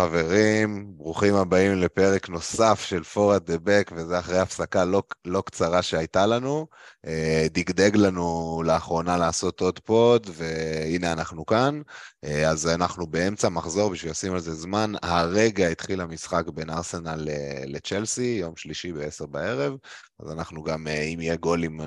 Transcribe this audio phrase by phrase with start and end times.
[0.00, 5.82] חברים, ברוכים הבאים לפרק נוסף של פור דה בק, וזה אחרי הפסקה לא, לא קצרה
[5.82, 6.66] שהייתה לנו.
[7.06, 11.80] אה, דגדג לנו לאחרונה לעשות עוד פוד, והנה אנחנו כאן.
[12.24, 14.92] אה, אז אנחנו באמצע מחזור בשביל לשים על זה זמן.
[15.02, 17.28] הרגע התחיל המשחק בין ארסנל
[17.66, 19.76] לצ'לסי, יום שלישי ב-10 בערב,
[20.20, 21.80] אז אנחנו גם, אה, אם יהיה גולים,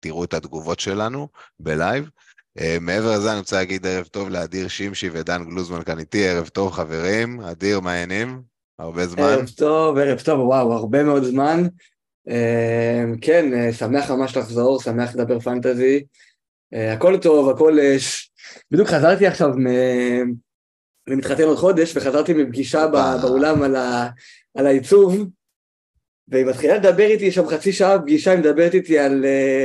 [0.00, 1.28] תראו את התגובות שלנו
[1.60, 2.10] בלייב.
[2.58, 6.48] Uh, מעבר לזה אני רוצה להגיד ערב טוב לאדיר שמשי ודן גלוזמן כאן איתי, ערב
[6.48, 8.42] טוב חברים, אדיר מה העניינים?
[8.78, 9.22] הרבה זמן?
[9.22, 11.66] ערב טוב, ערב טוב, וואו, הרבה מאוד זמן.
[12.28, 12.32] Uh,
[13.20, 16.04] כן, uh, שמח ממש לחזור, שמח לדבר פנטזי.
[16.72, 17.78] הכל טוב, הכל...
[17.78, 18.30] Uh, ש...
[18.70, 19.66] בדיוק חזרתי עכשיו מ...
[21.08, 22.86] אני מתחתן עוד חודש, וחזרתי מפגישה
[23.22, 24.08] באולם על, ה...
[24.54, 25.26] על העיצוב,
[26.30, 29.24] והיא מתחילה לדבר איתי שם חצי שעה פגישה, היא מדברת איתי על,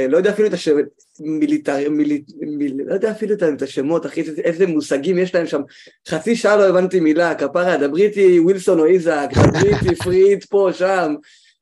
[0.09, 0.85] לא יודע אפילו את השמות,
[1.19, 2.21] מיליטר, מיל,
[2.57, 5.61] מיל, לא יודע אפילו את השמות, אחי, איזה מושגים יש להם שם,
[6.07, 10.69] חצי שעה לא הבנתי מילה, כפרה, דברי איתי ווילסון או איזק, דברי איתי פריד פה,
[10.73, 11.15] שם,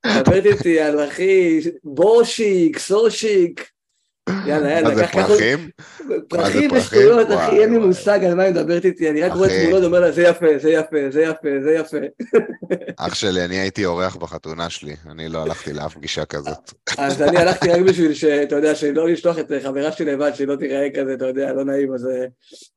[0.06, 3.70] מדברת איתי על אחי, בורשיק, סורשיק,
[4.30, 5.70] יאללה, יאללה, מה זה פרחים?
[6.28, 9.84] פרחים ושטויות, אחי, אין לי מושג על מה היא מדברת איתי, אני רק רואה תמונות
[9.84, 11.98] ואומר לה, זה יפה, זה יפה, זה יפה, זה יפה.
[13.06, 16.74] אח שלי, אני הייתי אורח בחתונה שלי, אני לא הלכתי לאף פגישה כזאת.
[16.98, 20.56] אז אני הלכתי רק בשביל שאתה יודע, שלא לשלוח את חברה שלי לבד, שהיא לא
[20.56, 22.26] תיראה כזה, אתה יודע, לא נעים, אז אה,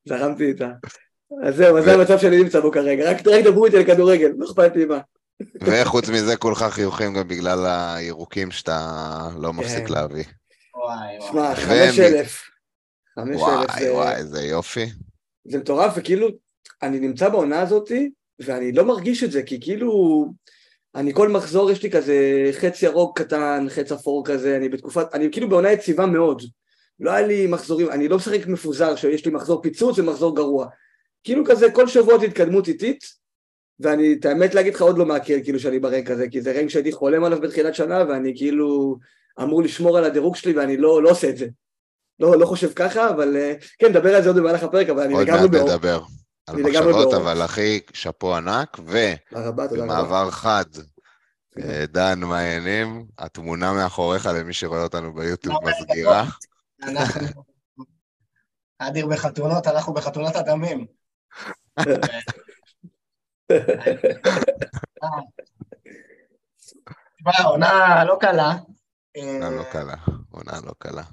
[0.05, 0.69] זרמתי איתה.
[1.43, 4.75] אז זהו, זה המצב שאני נמצא בו כרגע, רק דברו איתי על כדורגל, לא אכפת
[4.75, 4.99] לי מה.
[5.61, 8.79] וחוץ מזה כולך חיוכים גם בגלל הירוקים שאתה
[9.37, 9.93] לא מפסיק כן.
[9.93, 10.23] להביא.
[10.85, 12.43] וואי, שמע, חמש אלף.
[13.19, 13.93] חמש אלף זה...
[13.93, 14.85] וואי, וואי, איזה יופי.
[15.47, 16.27] זה מטורף, וכאילו,
[16.81, 18.09] אני נמצא בעונה הזאתי,
[18.39, 20.25] ואני לא מרגיש את זה, כי כאילו,
[20.95, 25.31] אני כל מחזור יש לי כזה חץ ירוק קטן, חץ אפור כזה, אני בתקופת, אני
[25.31, 26.41] כאילו בעונה יציבה מאוד.
[26.99, 30.67] לא היה לי מחזורים, אני לא משחק מפוזר, שיש לי מחזור פיצוץ ומחזור גרוע.
[31.23, 33.03] כאילו כזה, כל שבוע זאת התקדמות איטית,
[33.79, 36.69] ואני, את האמת להגיד לך, עוד לא מעכל כאילו שאני ברנק הזה, כי זה רנק
[36.69, 38.97] שהייתי חולם עליו בתחילת שנה, ואני כאילו
[39.41, 41.47] אמור לשמור על הדירוג שלי ואני לא, לא עושה את זה.
[42.19, 45.13] לא, לא חושב ככה, אבל אה, כן, נדבר על זה עוד במהלך הפרק, אבל אני
[45.13, 45.69] לגמרי באור.
[45.69, 45.99] עוד מעט נדבר
[46.47, 50.65] על מחשבות, אבל אחי, שאפו ענק, ובמעבר חד,
[51.59, 53.05] אה, דן, מה העניינים?
[53.17, 56.25] התמונה מאחוריך למי שרואה אותנו ביוטיוב לא, מסגירה.
[58.79, 60.85] אדיר בחתונות, אנחנו בחתונות הדמים.
[66.59, 68.55] תשמע, עונה לא קלה,
[69.15, 69.95] עונה לא קלה,
[70.31, 71.03] עונה לא קלה.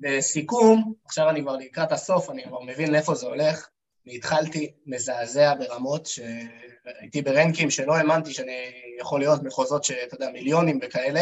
[0.00, 3.68] בסיכום, עכשיו אני כבר לקראת הסוף, אני כבר מבין לאיפה זה הולך.
[4.06, 10.78] אני התחלתי מזעזע ברמות שהייתי ברנקים שלא האמנתי שאני יכול להיות מחוזות שאתה יודע, מיליונים
[10.82, 11.20] וכאלה,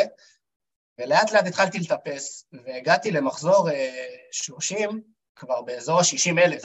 [0.98, 3.68] ולאט לאט התחלתי לטפס, והגעתי למחזור
[4.32, 4.94] 30, אה,
[5.36, 6.62] כבר באזור ה-60 אלף.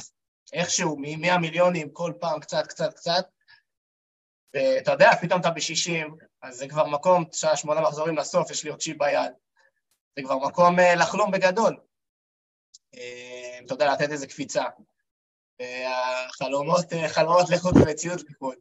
[0.54, 3.26] איכשהו, מ-100 מיליונים כל פעם קצת, קצת, קצת,
[4.54, 8.70] ואתה יודע, פתאום אתה ב-60, אז זה כבר מקום, שעה שמונה מחזורים לסוף, יש לי
[8.70, 9.32] עוד צ'יפ ביד.
[10.18, 11.78] זה כבר מקום אה, לחלום בגדול.
[12.96, 14.64] אה, אתה יודע, לתת איזה קפיצה.
[15.88, 18.56] החלומות, אה, חלומות לחוד ומציאות לחוד.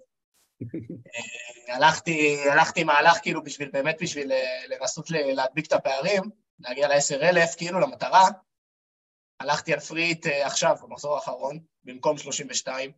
[1.69, 4.33] הלכתי, הלכתי מהלך כאילו בשביל, באמת בשביל
[4.69, 6.23] לנסות להדביק את הפערים,
[6.59, 8.29] להגיע ל-10 אלף, כאילו למטרה.
[9.41, 12.93] הלכתי על פריט עכשיו, במחזור האחרון, במקום 32.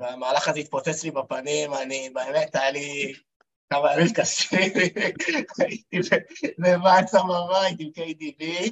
[0.00, 3.14] והמהלך הזה התפוצץ לי בפנים, אני, באמת, היה לי
[3.70, 4.58] כמה ימים קשים,
[5.58, 5.98] הייתי
[6.58, 8.70] בבאצה בבית עם KDB,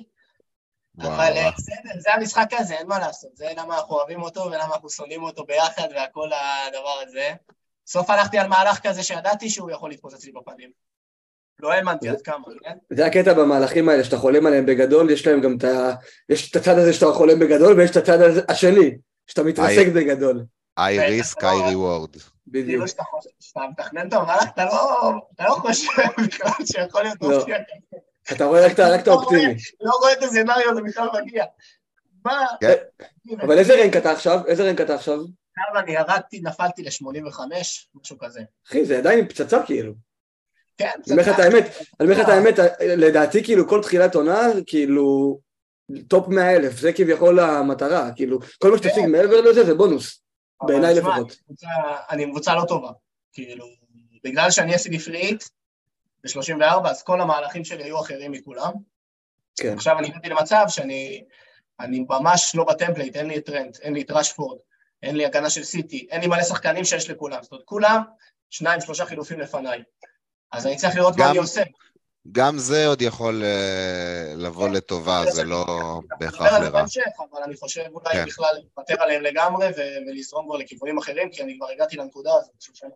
[0.98, 4.74] אבל אה, בסדר, זה המשחק הזה, אין מה לעשות, זה למה אנחנו אוהבים אותו ולמה
[4.74, 7.30] אנחנו שונאים אותו ביחד והכל הדבר הזה.
[7.86, 10.70] בסוף הלכתי על מהלך כזה שידעתי שהוא יכול להתפוצץ לי בפנים.
[11.60, 12.76] לא האמנתי עד כמה, כן?
[12.91, 15.94] זה הקטע במהלכים האלה, שאתה חולם עליהם בגדול, יש להם גם את ה...
[16.28, 18.18] יש את הצד הזה שאתה חולם בגדול, ויש את הצד
[18.48, 20.44] השני, שאתה מתרסק בגדול.
[20.80, 22.35] I risk, I reward.
[22.47, 22.69] בדיוק.
[22.69, 22.89] כאילו
[23.41, 24.65] שאתה מתכנן את המהלך, אתה
[25.41, 25.93] לא חושב
[26.27, 27.39] בכלל שיכול להיות לא.
[27.39, 27.98] מופיע כזה.
[28.33, 28.72] אתה רואה רק
[29.03, 29.54] את האופטימי.
[29.81, 31.45] לא רואה את הסצנריו הזה בכלל מגיע.
[32.25, 32.47] מה?
[32.60, 32.75] כן.
[33.41, 34.41] אבל איזה רנק אתה עכשיו?
[34.47, 35.15] איזה רנק אתה עכשיו?
[35.15, 37.41] עכשיו אני ירדתי, נפלתי ל-85,
[37.95, 38.41] משהו כזה.
[38.69, 39.93] אחי, זה עדיין פצצה כאילו.
[40.78, 41.15] כן, פצצה.
[41.15, 41.65] אני אומר לך את האמת,
[42.01, 45.39] אני אומר לך את האמת, לדעתי כאילו כל תחילת עונה, כאילו,
[46.09, 49.10] טופ 100 אלף, זה כביכול המטרה, כאילו, כל מה שתשיג כן.
[49.10, 50.25] מעבר לזה זה בונוס.
[50.62, 51.36] בעיניי לפחות.
[52.10, 52.91] אני קבוצה לא טובה.
[53.32, 53.66] כאילו,
[54.24, 55.44] בגלל שאני עשיתי free hit
[56.24, 58.72] ב-34, אז כל המהלכים שלי היו אחרים מכולם.
[59.56, 59.72] כן.
[59.72, 61.24] עכשיו אני הגעתי למצב שאני
[61.80, 64.58] אני ממש לא ב template, אין לי את טרנט, אין לי את רשפורד,
[65.03, 67.42] אין לי הגנה של סיטי, אין לי מלא שחקנים שיש לכולם.
[67.42, 68.02] זאת אומרת, כולם,
[68.50, 69.82] שניים, שלושה חילופים לפניי.
[70.52, 71.62] אז אני צריך לראות גם, מה אני עושה.
[72.32, 75.64] גם זה עוד יכול אה, לבוא לטובה, זה לא
[76.20, 76.80] בהכרח נדבר על זה לרע.
[76.80, 78.24] בהמשך, אבל אני חושב אולי כן.
[78.26, 79.66] בכלל לוותר עליהם לגמרי
[80.06, 82.82] ולזרום כבר לכיוונים אחרים, כי אני כבר הגעתי לנקודה הזאת.
[82.82, 82.90] אני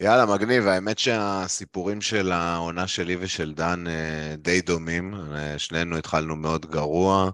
[0.00, 0.66] יאללה, מגניב.
[0.66, 5.14] האמת שהסיפורים של העונה שלי ושל דן אה, די דומים.
[5.34, 7.30] אה, שנינו התחלנו מאוד גרוע.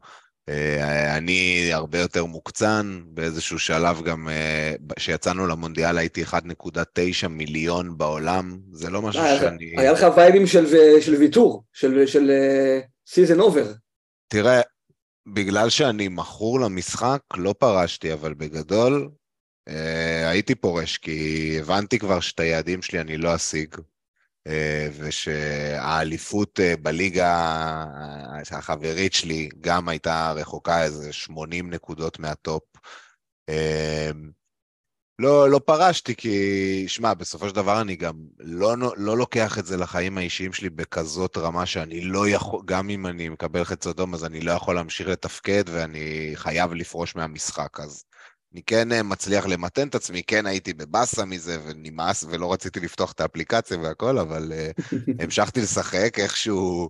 [0.48, 8.58] אה, אני הרבה יותר מוקצן, באיזשהו שלב גם, אה, כשיצאנו למונדיאל הייתי 1.9 מיליון בעולם.
[8.72, 9.74] זה לא משהו אה, שאני...
[9.76, 10.66] היה לך vibeים של,
[11.00, 12.30] של ויתור, של, של
[13.06, 13.72] season over.
[14.28, 14.60] תראה,
[15.26, 19.10] בגלל שאני מכור למשחק, לא פרשתי, אבל בגדול
[20.26, 23.74] הייתי פורש, כי הבנתי כבר שאת היעדים שלי אני לא אשיג,
[24.98, 27.34] ושהאליפות אה, בליגה
[28.52, 32.62] אה, החברית שלי גם הייתה רחוקה איזה 80 נקודות מהטופ.
[33.48, 34.10] אה,
[35.18, 39.76] לא, לא פרשתי, כי, שמע, בסופו של דבר אני גם לא, לא לוקח את זה
[39.76, 44.24] לחיים האישיים שלי בכזאת רמה שאני לא יכול, גם אם אני מקבל חץ אדום, אז
[44.24, 47.80] אני לא יכול להמשיך לתפקד ואני חייב לפרוש מהמשחק.
[47.80, 48.04] אז
[48.52, 53.12] אני כן אה, מצליח למתן את עצמי, כן הייתי בבאסה מזה ונמאס ולא רציתי לפתוח
[53.12, 54.82] את האפליקציה והכל, אבל uh,
[55.22, 56.88] המשכתי לשחק איכשהו.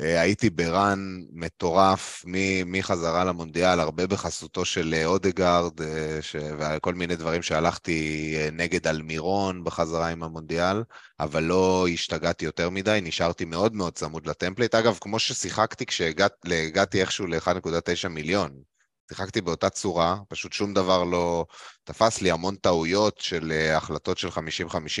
[0.00, 2.24] אה, הייתי ברן מטורף
[2.66, 6.36] מחזרה למונדיאל, הרבה בחסותו של אה, אודגרד אה, ש...
[6.58, 10.82] וכל מיני דברים שהלכתי אה, נגד אלמירון בחזרה עם המונדיאל,
[11.20, 14.74] אבל לא השתגעתי יותר מדי, נשארתי מאוד מאוד צמוד ל template.
[14.74, 18.62] אגב, כמו ששיחקתי כשהגעתי איכשהו ל-1.9 מיליון,
[19.08, 21.46] שיחקתי באותה צורה, פשוט שום דבר לא
[21.84, 24.32] תפס לי, המון טעויות של אה, החלטות של 50-50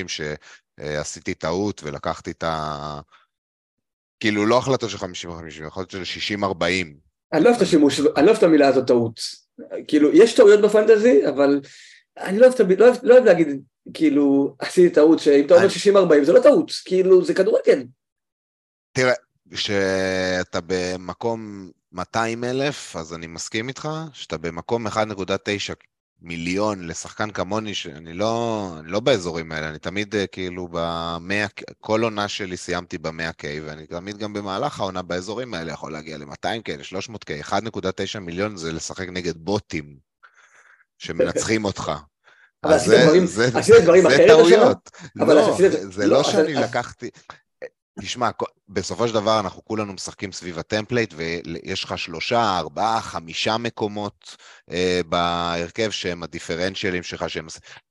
[0.08, 3.00] שעשיתי טעות ולקחתי את ה...
[4.20, 5.02] כאילו, לא החלטות של 50-50,
[5.66, 6.44] החלטות של 60-40.
[7.32, 9.20] אני לא אוהב את השימוש, אני לא אוהב את המילה הזאת טעות.
[9.88, 11.60] כאילו, יש טעויות בפנטזי, אבל
[12.18, 13.48] אני לא אוהב, לא אוהב, לא אוהב להגיד,
[13.94, 17.86] כאילו, עשיתי טעות, שאם אתה אומר אני- 60-40 זה לא טעות, כאילו, זה כדורגל.
[18.92, 19.12] תראה,
[19.50, 24.92] כשאתה במקום 200 אלף, אז אני מסכים איתך, שאתה במקום 1.9
[26.22, 31.46] מיליון לשחקן כמוני, שאני לא, אני לא באזורים האלה, אני תמיד אה, כאילו במאה,
[31.80, 36.72] כל עונה שלי סיימתי ב-100K, ואני תמיד גם במהלך העונה באזורים האלה יכול להגיע ל-200K,
[36.78, 37.58] ל-300K, 1.9
[38.20, 39.96] מיליון זה לשחק נגד בוטים
[40.98, 41.92] שמנצחים אותך.
[42.64, 44.36] אבל עשית זה- דברים- זה- עשית דברים זה אחרת השנה?
[44.36, 44.90] טעויות.
[45.20, 47.10] אבל לא, זה- זה לא, לא שאני לקחתי...
[48.00, 48.30] תשמע,
[48.68, 54.36] בסופו של דבר אנחנו כולנו משחקים סביב ה template, ויש לך שלושה, ארבעה, חמישה מקומות
[54.70, 57.46] אה, בהרכב שהם ה differentialים שלך, שהם,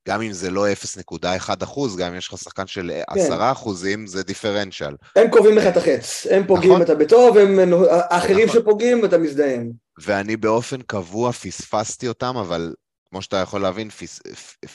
[0.08, 3.20] גם אם זה לא 0.1 אחוז, גם אם יש לך שחקן של כן.
[3.20, 4.94] 10 אחוזים, זה דיפרנציאל.
[5.16, 6.82] הם קובעים לך את החץ, הם פוגעים, נכון.
[6.82, 7.58] אתה בטוב, הם
[7.90, 8.60] האחרים נכון.
[8.60, 9.70] שפוגעים, אתה מזדהם.
[10.02, 12.72] ואני באופן קבוע פספסתי אותם, אבל
[13.10, 14.20] כמו שאתה יכול להבין, פס,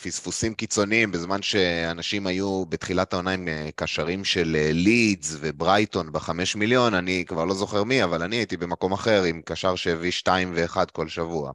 [0.04, 6.56] פספוסים קיצוניים, בזמן שאנשים היו בתחילת העונה עם אה, קשרים של אה, לידס וברייטון בחמש
[6.56, 10.52] מיליון, אני כבר לא זוכר מי, אבל אני הייתי במקום אחר עם קשר שהביא שתיים
[10.56, 11.52] ואחד כל שבוע.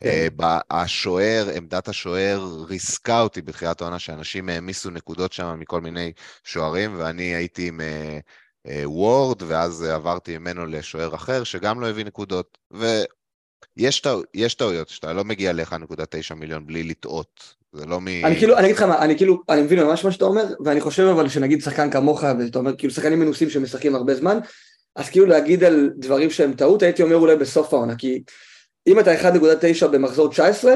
[0.00, 0.28] כן.
[0.40, 6.12] אה, השוער, עמדת השוער ריסקה אותי בתחילת העונה, שאנשים העמיסו נקודות שם מכל מיני
[6.44, 8.18] שוערים, ואני הייתי עם אה,
[8.66, 12.58] אה, וורד, ואז אה, עברתי ממנו לשוער אחר, שגם לא הביא נקודות.
[13.76, 17.54] ויש טעו- יש טעויות, שאתה לא מגיע ל-1.9 מיליון בלי לטעות.
[17.72, 18.08] זה לא מ...
[18.08, 20.80] אני כאילו, אני אגיד לך מה, אני כאילו, אני מבין ממש מה שאתה אומר, ואני
[20.80, 24.38] חושב אבל שנגיד שחקן כמוך, ואתה אומר, כאילו שחקנים מנוסים שמשחקים הרבה זמן,
[24.96, 28.22] אז כאילו להגיד על דברים שהם טעות, הייתי אומר אולי בסוף העונה, כי
[28.86, 30.74] אם אתה 1.9 במחזור 19,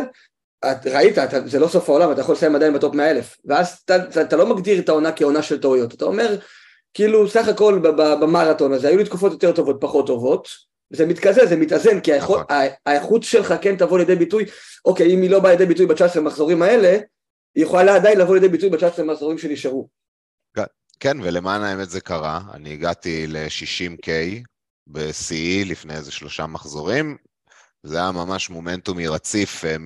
[0.64, 3.78] את ראית, אתה, זה לא סוף העולם, אתה יכול לסיים עדיין בטופ 100 אלף, ואז
[3.84, 6.36] אתה, אתה, אתה לא מגדיר את העונה כעונה של טעויות, אתה אומר,
[6.94, 7.78] כאילו סך הכל
[8.20, 10.48] במרתון הזה, היו לי תקופות יותר טובות, פחות טובות,
[10.90, 12.66] זה מתקזז, זה מתאזן, כי האיכות, נכון.
[12.86, 14.44] האיכות שלך כן תבוא לידי ביטוי,
[14.84, 16.98] אוקיי, אם היא לא באה לידי ביטוי ב-19 מחזורים האלה,
[17.54, 19.88] היא יכולה עדיין לבוא לידי ביטוי ב-19 מחזורים שנשארו.
[21.00, 22.40] כן, ולמען האמת זה קרה.
[22.54, 24.08] אני הגעתי ל-60K
[24.86, 27.16] בשיאי לפני איזה שלושה מחזורים.
[27.86, 29.76] זה היה ממש מומנטומי רציף אה,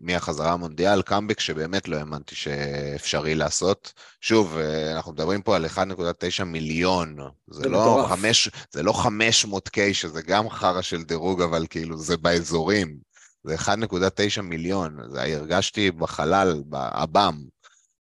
[0.00, 3.92] מהחזרה המונדיאל, קאמבק שבאמת לא האמנתי שאפשרי לעשות.
[4.20, 7.16] שוב, אה, אנחנו מדברים פה על 1.9 מיליון.
[7.50, 8.10] זה, זה לא מטורף.
[8.10, 12.96] חמש, זה לא 500K, שזה גם חרא של דירוג, אבל כאילו זה באזורים.
[13.44, 14.96] זה 1.9 מיליון.
[15.10, 17.34] זה הרגשתי בחלל, באב"ם.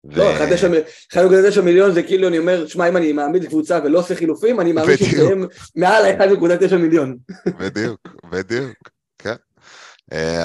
[0.04, 4.60] לא, 1.9 מיליון זה כאילו, אני אומר, שמע, אם אני מעמיד קבוצה ולא עושה חילופים,
[4.60, 5.10] אני מאמין בדיוק.
[5.10, 7.16] שיסיים מעל ה-1.9 מיליון.
[7.58, 8.90] בדיוק, בדיוק,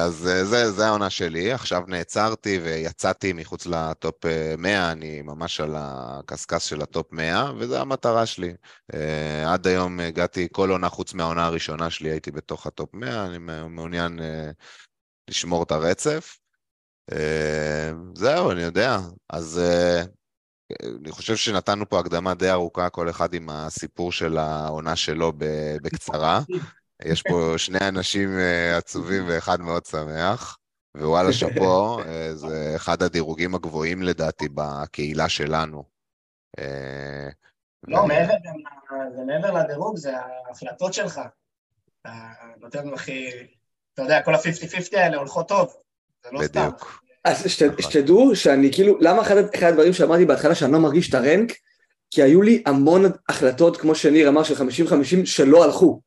[0.06, 5.60] אז אה, זה, זה העונה שלי, עכשיו נעצרתי ויצאתי מחוץ לטופ אה, 100, אני ממש
[5.60, 8.54] על הקשקש של הטופ 100, וזו המטרה שלי.
[8.94, 13.38] אה, עד היום הגעתי, כל עונה חוץ מהעונה הראשונה שלי הייתי בתוך הטופ 100, אני
[13.70, 14.52] מעוניין אה,
[15.30, 16.38] לשמור את הרצף.
[17.12, 19.00] אה, זהו, אני יודע.
[19.30, 20.04] אז אה,
[21.02, 25.34] אני חושב שנתנו פה הקדמה די ארוכה, כל אחד עם הסיפור של העונה שלו
[25.82, 26.42] בקצרה.
[27.06, 30.58] יש פה שני אנשים אה, עצובים ואחד מאוד שמח,
[30.98, 35.84] ווואלה שאפו, אה, זה אחד הדירוגים הגבוהים לדעתי בקהילה שלנו.
[36.60, 37.30] אה,
[37.88, 38.34] לא, מעבר,
[39.16, 41.22] זה מעבר לדירוג, זה ההחלטות שלך.
[42.02, 42.10] אתה
[42.58, 43.30] נותן הכי,
[43.94, 45.74] אתה יודע, כל ה-50-50 האלה הולכות טוב,
[46.24, 46.62] זה לא סתם.
[46.68, 47.04] בדיוק.
[47.24, 47.44] אז
[47.80, 51.54] שתדעו שאני כאילו, למה אחד, אחד הדברים שאמרתי בהתחלה שאני לא מרגיש את הרנק?
[52.12, 56.02] כי היו לי המון החלטות, כמו שניר אמר, של 50-50 שלא הלכו.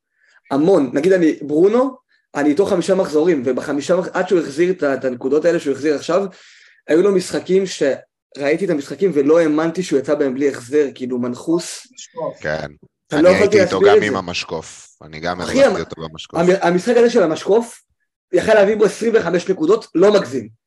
[0.50, 0.90] המון.
[0.92, 1.96] נגיד אני, ברונו,
[2.34, 6.26] אני איתו חמישה מחזורים, ובחמישה, עד שהוא החזיר את הנקודות האלה שהוא החזיר עכשיו,
[6.88, 11.86] היו לו משחקים שראיתי את המשחקים ולא האמנתי שהוא יצא בהם בלי החזר, כאילו מנחוס.
[12.40, 12.66] כן.
[13.12, 14.96] אני לא הייתי איתו גם עם המשקוף.
[15.02, 16.40] אני גם הרווחתי אותו במשקוף.
[16.62, 17.82] המשחק הזה של המשקוף,
[18.32, 20.59] יכל להביא בו 25 נקודות, לא מגזים.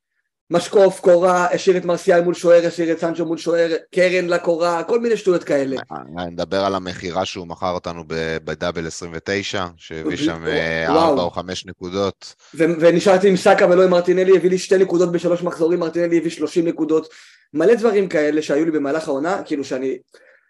[0.51, 4.99] משקוף, קורה, השאיר את מרסיאל מול שוער, השאיר את סנצ'ו מול שוער, קרן לקורה, כל
[4.99, 5.77] מיני שטויות כאלה.
[6.17, 8.03] אני מדבר על המכירה שהוא מכר אותנו
[8.43, 10.43] בדאבל 29, שהביא שם
[10.87, 12.35] 4 או 5 נקודות.
[12.53, 16.67] ונשארתי עם סאקה ולא עם מרטינלי, הביא לי 2 נקודות בשלוש מחזורים, מרטינלי הביא 30
[16.67, 17.07] נקודות.
[17.53, 19.97] מלא דברים כאלה שהיו לי במהלך העונה, כאילו שאני,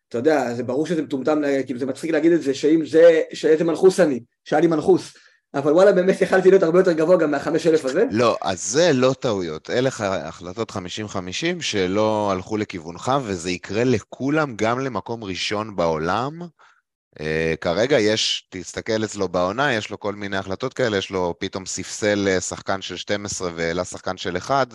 [0.10, 3.64] אתה יודע, זה ברור שזה מטומטם, כאילו זה מצחיק להגיד את זה, שאם זה, שאיזה
[3.64, 5.14] מנחוס אני, שהיה לי מנחוס.
[5.56, 8.04] אבל וואלה, באמת יכלתי להיות הרבה יותר גבוה גם מהחמש אלף הזה.
[8.12, 9.70] לא, אז זה לא טעויות.
[9.70, 10.76] אלה החלטות 50-50
[11.62, 16.42] שלא הלכו לכיוונך, וזה יקרה לכולם, גם למקום ראשון בעולם.
[17.20, 21.66] Uh, כרגע יש, תסתכל אצלו בעונה, יש לו כל מיני החלטות כאלה, יש לו פתאום
[21.66, 24.68] ספסל אה, שחקן של 12 והעלה שחקן של 1.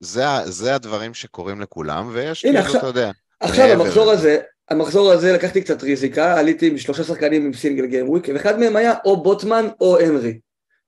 [0.00, 3.10] זה, זה הדברים שקורים לכולם, ויש, כאילו, עכשיו, אתה יודע.
[3.40, 4.38] עכשיו המחזור הזה,
[4.72, 8.76] המחזור הזה לקחתי קצת ריזיקה, עליתי עם שלושה שחקנים עם single game week, ואחד מהם
[8.76, 10.38] היה או בוטמן או הנרי.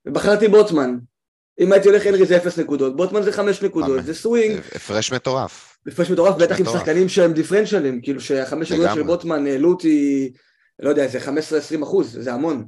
[0.06, 0.96] ובחרתי בוטמן.
[1.60, 4.60] אם הייתי הולך הנרי זה אפס נקודות, בוטמן זה חמש נקודות, זה סווינג.
[4.74, 5.78] הפרש מטורף.
[5.86, 10.32] הפרש מטורף, בטח עם שחקנים שהם differentialים, כאילו שהחמש נקודות של בוטמן העלו אותי,
[10.78, 12.66] לא יודע, זה 15-20 אחוז, זה המון.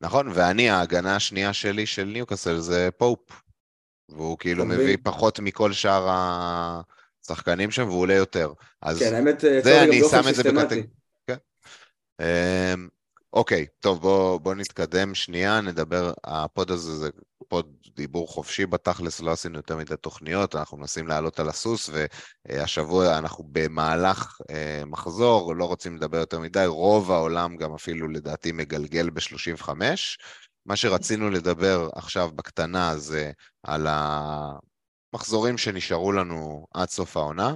[0.00, 3.18] נכון, ואני, ההגנה השנייה שלי של ניוקאסל זה פופ.
[4.08, 6.80] והוא כאילו מביא פחות מכל שאר ה...
[7.26, 8.52] שחקנים שם והוא עולה יותר.
[8.82, 10.84] אז כן, האמת, זה אני שם את זה בקטגוריה.
[11.26, 11.36] כן.
[12.20, 12.88] אמ,
[13.32, 17.10] אוקיי, טוב, בואו בוא נתקדם שנייה, נדבר, הפוד הזה זה
[17.48, 21.90] פוד דיבור חופשי בתכלס, לא עשינו יותר מדי תוכניות, אנחנו מנסים לעלות על הסוס,
[22.48, 28.52] והשבוע אנחנו במהלך אה, מחזור, לא רוצים לדבר יותר מדי, רוב העולם גם אפילו לדעתי
[28.52, 29.68] מגלגל ב-35.
[30.66, 33.30] מה שרצינו לדבר עכשיו בקטנה זה
[33.62, 34.52] על ה...
[35.12, 37.54] מחזורים שנשארו לנו עד סוף העונה,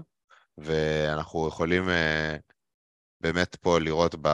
[0.58, 2.42] ואנחנו יכולים uh,
[3.20, 4.28] באמת פה לראות ב...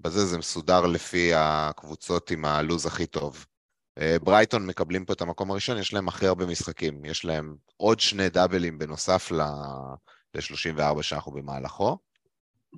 [0.00, 3.46] בזה, זה מסודר לפי הקבוצות עם הלו"ז הכי טוב.
[3.98, 8.00] Uh, ברייטון מקבלים פה את המקום הראשון, יש להם הכי הרבה משחקים, יש להם עוד
[8.00, 11.98] שני דאבלים בנוסף ל-34 שאנחנו במהלכו.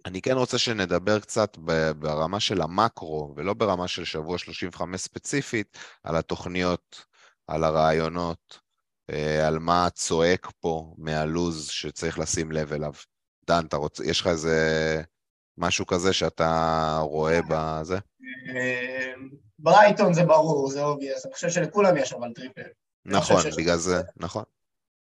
[0.06, 1.58] אני כן רוצה שנדבר קצת
[1.98, 7.04] ברמה של המקרו, ולא ברמה של שבוע 35 ספציפית, על התוכניות,
[7.46, 8.67] על הרעיונות, אה,
[9.46, 12.92] על מה צועק פה מהלוז שצריך לשים לב אליו.
[13.46, 14.56] דן, אתה רוצה, יש לך איזה
[15.58, 17.98] משהו כזה שאתה רואה בזה?
[18.48, 19.12] אה,
[19.58, 22.62] ברייטון זה ברור, זה obvious, אני חושב שלכולם יש אבל triple.
[23.04, 24.44] נכון, בגלל זה, נכון.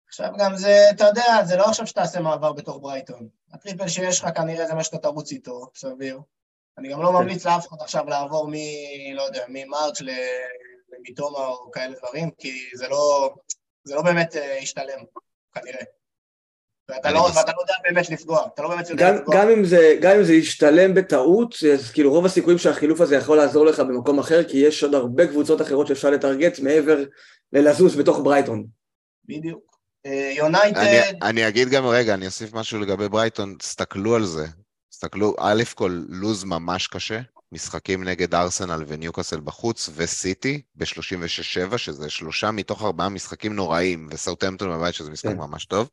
[0.08, 3.28] עכשיו גם זה, אתה יודע, זה לא עכשיו שתעשה מעבר בתור ברייטון.
[3.54, 6.20] הטריפל שיש לך כנראה זה מה שאתה תרוץ איתו, סביר.
[6.78, 8.54] אני גם לא ממליץ לאף אחד עכשיו לעבור מ...
[9.16, 13.34] לא יודע, ממרץ' למיטומה או כאלה דברים, כי זה לא...
[13.84, 15.00] זה לא באמת אה, ישתלם,
[15.54, 15.84] כנראה.
[16.90, 19.36] ואתה לא, ואתה לא יודע באמת לפגוע, אתה לא באמת יודע גם, לפגוע.
[19.36, 23.38] גם אם, זה, גם אם זה ישתלם בטעות, אז כאילו רוב הסיכויים שהחילוף הזה יכול
[23.38, 27.04] לעזור לך במקום אחר, כי יש עוד הרבה קבוצות אחרות שאפשר לטרגט מעבר
[27.54, 28.66] ללזוז בתוך ברייטון.
[29.26, 29.78] בדיוק.
[30.38, 30.78] יונייטד...
[30.78, 34.46] אה, אני, אני אגיד גם, רגע, אני אוסיף משהו לגבי ברייטון, תסתכלו על זה.
[34.90, 37.20] תסתכלו, א' כל לוז ממש קשה,
[37.52, 44.96] משחקים נגד ארסנל וניוקאסל בחוץ וסיטי ב-36-7, שזה שלושה מתוך ארבעה משחקים נוראים, וסאוטהמפטון בבית,
[44.96, 45.38] שזה משחק כן.
[45.38, 45.90] ממש טוב.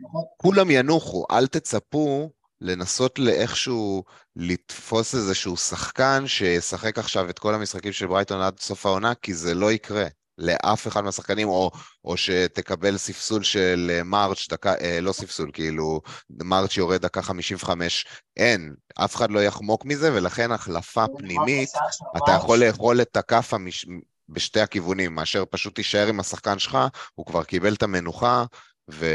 [0.00, 0.22] נכון.
[0.36, 2.30] כולם ינוחו, אל תצפו
[2.60, 4.04] לנסות לאיכשהו
[4.36, 9.54] לתפוס איזשהו שחקן שישחק עכשיו את כל המשחקים של ברייטון עד סוף העונה, כי זה
[9.54, 10.06] לא יקרה.
[10.40, 11.70] לאף אחד מהשחקנים, או,
[12.04, 18.06] או שתקבל ספסול של אה, מרץ', דקה, אה, לא ספסול, כאילו, מרץ' יורד דקה 55,
[18.36, 21.70] אין, אף אחד לא יחמוק מזה, ולכן החלפה פנימית,
[22.16, 23.86] אתה יכול לאכול את הכאפה מש...
[24.28, 26.78] בשתי הכיוונים, מאשר פשוט תישאר עם השחקן שלך,
[27.14, 28.44] הוא כבר קיבל את המנוחה,
[28.90, 29.06] ו...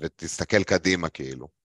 [0.00, 1.57] ותסתכל קדימה, כאילו.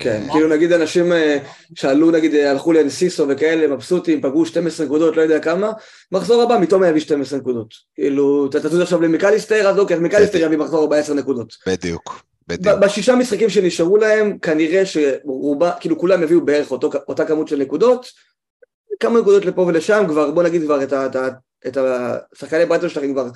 [0.00, 1.38] כן, כאילו נגיד אנשים אה,
[1.74, 5.72] שעלו נגיד אה, הלכו לאנסיסו וכאלה מבסוטים, פגעו 12 נקודות, לא יודע כמה,
[6.12, 7.74] מחזור הבא מתום יביא 12 נקודות.
[7.94, 11.56] כאילו, אתה תזוז עכשיו למקליסטר, אז אוקיי, אז מקליסטר יביא מחזור 14 נקודות.
[11.66, 12.22] בדיוק.
[12.48, 12.78] בדיוק.
[12.78, 18.06] בשישה משחקים שנשארו להם, כנראה שרובה, כאילו כולם הביאו בערך אותו, אותה כמות של נקודות,
[19.00, 20.82] כמה נקודות לפה ולשם, כבר בוא נגיד כבר
[21.66, 23.28] את, השחקני ברייטון שלכם כבר,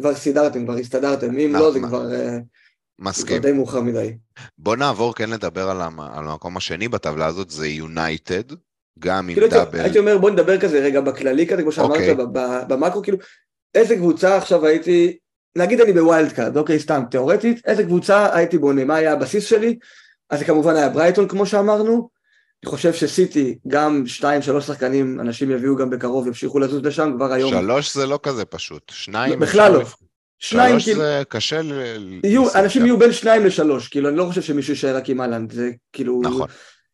[0.00, 2.08] כבר סידרתם, כבר הסתדרתם, אם לא זה כבר...
[2.98, 3.36] מסכים.
[3.36, 4.16] זה די מאוחר מדי.
[4.58, 6.00] בוא נעבור כן לדבר על, המ...
[6.00, 8.42] על המקום השני בטבלה הזאת, זה יונייטד,
[8.98, 9.80] גם עם כאילו double.
[9.80, 12.14] הייתי אומר בוא נדבר כזה רגע בכללי כזה, כמו שאמרת, אוקיי.
[12.68, 13.18] במאקרו, כאילו,
[13.74, 15.16] איזה קבוצה עכשיו הייתי,
[15.58, 19.44] נגיד אני ב wild card, אוקיי, סתם, תיאורטית, איזה קבוצה הייתי בונה, מה היה הבסיס
[19.44, 19.78] שלי?
[20.30, 22.08] אז זה כמובן היה ברייטון כמו שאמרנו,
[22.64, 27.32] אני חושב שסיטי, גם שתיים, שלוש שחקנים, אנשים יביאו גם בקרוב, ימשיכו לזוז לשם כבר
[27.32, 27.50] היום.
[27.50, 29.40] שלוש זה לא כזה פשוט, שניים...
[29.40, 29.82] בכלל לא.
[30.44, 31.72] שניים, שלוש כאילו, זה קשה ל...
[32.24, 32.54] יהיו.
[32.54, 35.70] אנשים יהיו בין שניים לשלוש, כאילו, אני לא חושב שמישהו יישאר רק עם האלנד, זה
[35.92, 36.48] כאילו, נכון,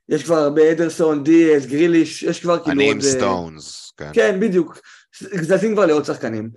[0.09, 2.97] יש כבר הרבה אדרסון, דיאז, גריליש, יש כבר כאילו אני עוד...
[2.97, 4.11] עם אה, סטונס, כן.
[4.13, 4.79] כן, בדיוק.
[5.21, 6.51] זזים כבר לעוד שחקנים.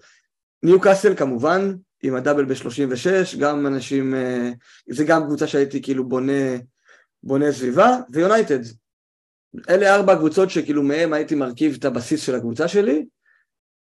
[0.63, 4.51] ניוקאסל כמובן, עם ה double ב-36, גם אנשים, אה,
[4.89, 6.57] זה גם קבוצה שהייתי כאילו בונה,
[7.23, 8.59] בונה סביבה, ויונייטד.
[9.69, 13.05] אלה ארבע הקבוצות שכאילו מהם הייתי מרכיב את הבסיס של הקבוצה שלי,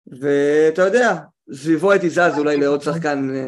[0.06, 1.16] ואתה יודע,
[1.52, 3.46] סביבו הייתי זז אולי לעוד שחקן, אה,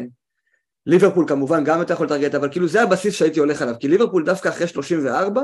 [0.85, 4.25] ליברפול כמובן, גם אתה יכול לטרגט, אבל כאילו זה הבסיס שהייתי הולך עליו, כי ליברפול
[4.25, 5.41] דווקא אחרי 34,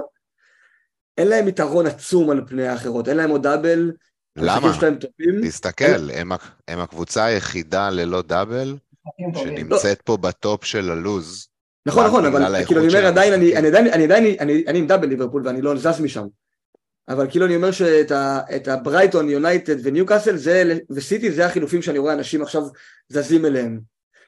[1.18, 3.92] אין להם יתרון עצום על פני האחרות, אין להם עוד double,
[4.38, 4.72] למה?
[5.44, 6.36] תסתכל, הם ה-
[6.68, 8.76] הם הקבוצה היחידה ללא double.
[9.36, 11.48] שנמצאת פה בטופ של הלוז.
[11.86, 13.58] נכון, נכון, אבל כאילו אני אומר עדיין, אני.
[13.58, 16.26] אני עדיין, אני עדיין, אני אני עם double ליברפול ואני לא זז משם.
[17.10, 22.42] אבל כאילו אני אומר שאת הברייטון, יונייטד וניוקאסל זה, וסיטי זה החילופים שאני רואה אנשים
[22.42, 22.62] עכשיו
[23.10, 23.80] זזים אליהם.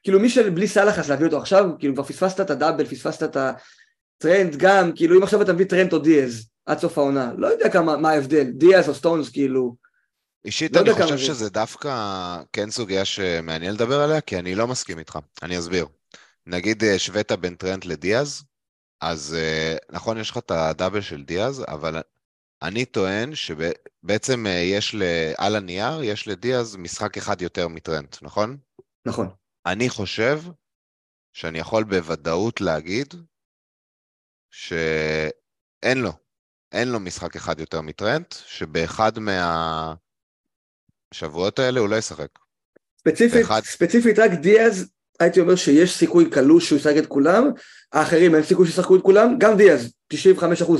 [0.03, 3.23] כאילו מי שבלי סאלח אז להביא אותו עכשיו, כאילו כבר פספסת את ה double, פספסת
[3.23, 7.47] את הטרנט גם, כאילו אם עכשיו אתה מביא טרנט או דיאז עד סוף העונה, לא
[7.47, 9.75] יודע כמה, מה ההבדל, דיאז או סטונס כאילו,
[10.45, 11.17] אישית לא אני חושב זה.
[11.17, 11.91] שזה דווקא
[12.53, 15.19] כן סוגיה שמעניין לדבר עליה, כי אני לא מסכים איתך.
[15.43, 15.85] אני אסביר.
[16.47, 18.43] נגיד אה, השווית בין טרנט לדיאז,
[19.01, 22.01] אז אה, נכון, יש לך את הדאבל של דיאז, אבל
[22.61, 25.03] אני טוען שבעצם אה, יש ל...
[25.37, 28.57] על הנייר, יש לדיאז משחק אחד יותר מטרנט, נכון?
[29.05, 29.29] נכון.
[29.65, 30.39] אני חושב
[31.33, 33.13] שאני יכול בוודאות להגיד
[34.51, 36.11] שאין לו,
[36.71, 39.11] אין לו משחק אחד יותר מטרנט, שבאחד
[41.13, 42.27] מהשבועות האלה הוא לא ישחק.
[42.99, 44.89] ספציפית, ואחד- ספציפית רק דיאז,
[45.19, 47.43] הייתי אומר שיש סיכוי קלוש שהוא ישחק את כולם,
[47.93, 50.17] האחרים אין סיכוי שישחקו את כולם, גם דיאז, 95%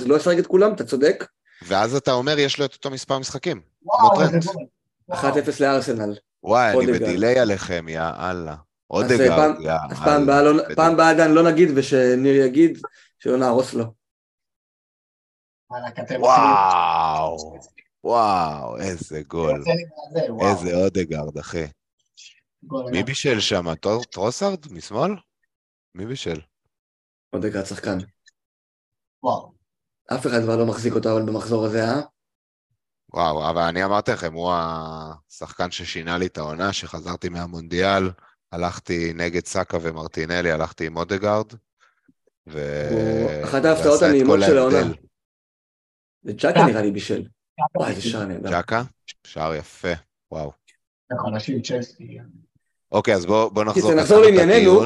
[0.06, 1.26] לא ישחק את כולם, אתה צודק,
[1.62, 3.62] ואז אתה אומר, יש לו את אותו מספר משחקים.
[3.82, 4.44] וואו, טרנט.
[4.46, 4.66] גול.
[5.12, 5.16] 1-0
[5.60, 6.16] לארסנל.
[6.44, 7.02] וואי, אני אודגרד.
[7.02, 8.52] בדיליי עליכם, יא אללה.
[8.52, 8.58] אז אה,
[8.90, 9.72] אודגרד, פעם- יא
[10.08, 10.42] אללה.
[10.42, 10.64] לא-.
[10.76, 12.78] פעם הבאה עדיין לא נגיד ושניר יגיד
[13.20, 13.84] שלא נהרוס לו.
[16.20, 17.38] וואו,
[18.04, 19.64] וואו, איזה גול.
[20.42, 21.66] איזה אודגרד, אחי.
[22.92, 23.04] מי.
[23.04, 23.66] בישל שם?
[24.12, 24.72] טרוסארד?
[24.72, 25.12] משמאל?
[25.96, 26.42] מי בישל?
[27.30, 27.98] עוד רגע שחקן.
[29.24, 29.55] וואו.
[30.14, 32.02] אף אחד כבר לא מחזיק אותו אבל במחזור הזה, אה?
[33.14, 38.10] וואו, אבל אני אמרתי לכם, הוא השחקן ששינה לי את העונה, שחזרתי מהמונדיאל,
[38.52, 41.46] הלכתי נגד סאקה ומרטינלי, הלכתי עם אודגרד,
[42.48, 42.88] ו...
[42.92, 44.94] הוא אחת ההפתעות הנעימות של העונה.
[46.24, 47.28] זה צ'אקה נראה לי בישל.
[47.76, 48.50] וואי, איזה שער נהדר.
[48.52, 48.84] ג'קה?
[49.28, 49.94] שער יפה,
[50.32, 50.52] וואו.
[52.92, 54.82] אוקיי, אז בואו בוא נחזור נחזור לענייננו.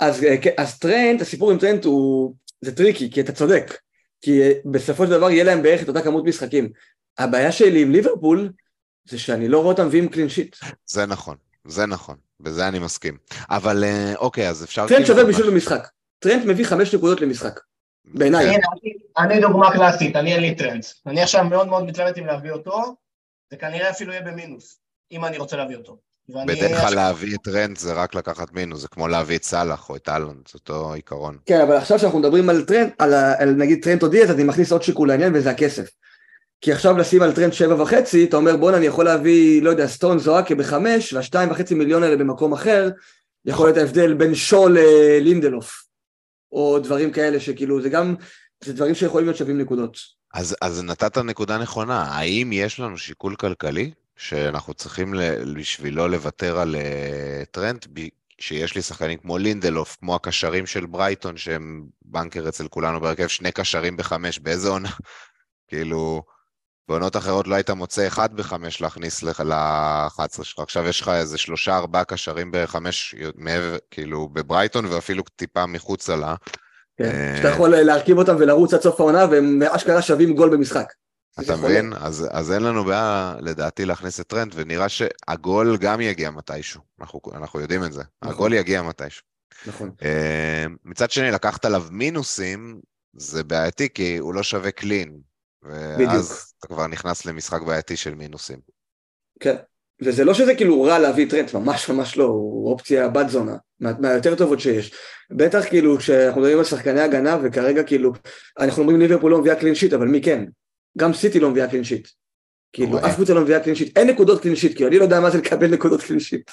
[0.00, 3.85] אז, אה, כן, אז טרנט, הסיפור עם טרנט הוא, זה טריקי, כי אתה צודק.
[4.26, 6.68] כי בסופו של דבר יהיה להם בערך את אותה כמות משחקים.
[7.18, 8.52] הבעיה שלי עם ליברפול,
[9.08, 10.56] זה שאני לא רואה אותם מביאים clean sheet.
[10.86, 11.36] זה נכון,
[11.66, 13.18] זה נכון, בזה אני מסכים.
[13.50, 14.88] אבל אה, אוקיי, אז אפשר...
[14.88, 15.88] טרנט כאילו שווה בשביל במשחק.
[16.18, 17.60] טרנט מביא חמש נקודות למשחק.
[18.04, 18.44] בעיניי.
[18.44, 18.60] כן.
[18.72, 18.92] אני-
[19.32, 20.82] אני דוגמה קלאסית, אני אין לי טרנט.
[21.06, 22.96] אני עכשיו מאוד מאוד מתלבט אם להביא אותו,
[23.50, 24.80] זה כנראה אפילו יהיה במינוס,
[25.12, 25.98] אם אני רוצה להביא אותו.
[26.28, 29.96] בדרך כלל להביא את טרנט זה רק לקחת מינוס, זה כמו להביא את סאלח או
[29.96, 31.38] את האלנד, זה אותו עיקרון.
[31.46, 34.44] כן, אבל עכשיו שאנחנו מדברים על טרנט, על, על נגיד טרנט או דיאז, אז אני
[34.44, 35.90] מכניס עוד שיקול לעניין וזה הכסף.
[36.60, 39.86] כי עכשיו לשים על טרנט שבע וחצי, אתה אומר בואנה אני יכול להביא, לא יודע,
[39.86, 42.90] סטונס או אקה בחמש, והשתיים וחצי מיליון האלה במקום אחר,
[43.44, 45.84] יכול להיות ההבדל בין שו ללינדלוף,
[46.52, 48.14] או דברים כאלה שכאילו זה גם,
[48.64, 49.98] זה דברים שיכולים להיות שווים נקודות.
[50.34, 55.14] אז, אז נתת נקודה נכונה, האם יש לנו שיקול כלכלי שאנחנו צריכים
[55.56, 56.76] בשבילו לוותר על
[57.50, 58.00] טרנט, ב,
[58.40, 63.52] שיש לי שחקנים כמו לינדלוף, כמו הקשרים של ברייטון שהם בנקר אצל כולנו בהרכב, שני
[63.52, 64.90] קשרים בחמש, באיזה עונה?
[65.68, 66.22] כאילו,
[66.88, 71.38] בעונות אחרות לא היית מוצא אחד בחמש להכניס לך ל-11 שלך, עכשיו יש לך איזה
[71.38, 76.34] שלושה ארבעה קשרים בחמש, מעבר, כאילו בברייטון ואפילו טיפה מחוצה לה.
[76.98, 80.92] כן, אה, שאתה יכול להרכיב אותם ולרוץ עד סוף העונה והם אשכרה שווים גול במשחק.
[81.40, 81.56] אתה.
[81.56, 81.92] מבין?
[81.92, 86.80] אז, אז אין לנו בעיה לדעתי להכניס את טרנד, ונראה שהגול גם יגיע מתישהו.
[87.00, 88.02] אנחנו, אנחנו יודעים את זה.
[88.22, 88.34] נכון.
[88.34, 89.22] הגול יגיע מתישהו.
[89.66, 89.90] נכון.
[90.02, 92.80] אה, מצד שני, לקחת עליו מינוסים,
[93.16, 95.16] זה בעייתי, כי הוא לא שווה clean.
[95.94, 96.10] בדיוק.
[96.10, 98.58] ואז אתה כבר נכנס למשחק בעייתי של מינוסים.
[99.40, 99.56] כן.
[100.02, 103.92] וזה לא שזה כאילו רע להביא טרנט, ממש ממש לא, הוא אופציה בת זונה, מה-
[103.98, 104.94] מהיותר טובות שיש.
[105.30, 108.12] בטח כאילו כשאנחנו מדברים על שחקני הגנה, וכרגע כאילו,
[108.60, 110.44] אנחנו אומרים ליברפול לא מביאה clean sheet, אבל מי כן?
[110.96, 112.08] גם סיטי לא מביאה clean sheet.
[112.72, 113.10] כאילו, נוראי.
[113.10, 115.30] אף קבוצה לא מביאה clean sheet, אין נקודות clean sheet, כאילו, אני לא יודע מה
[115.30, 116.50] זה לקבל נקודות clean sheet.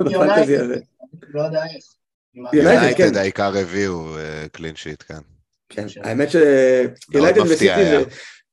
[0.00, 0.76] בפנטזי הזה.
[1.28, 1.84] לא יודע איך.
[2.34, 3.16] יונייטד, יונייטד כן.
[3.16, 4.16] העיקר הביאו
[4.52, 5.18] clean sheet, כן.
[5.68, 8.00] כן, ש- האמת שיונייטד מפתיע וסיטי היה.
[8.00, 8.04] זה,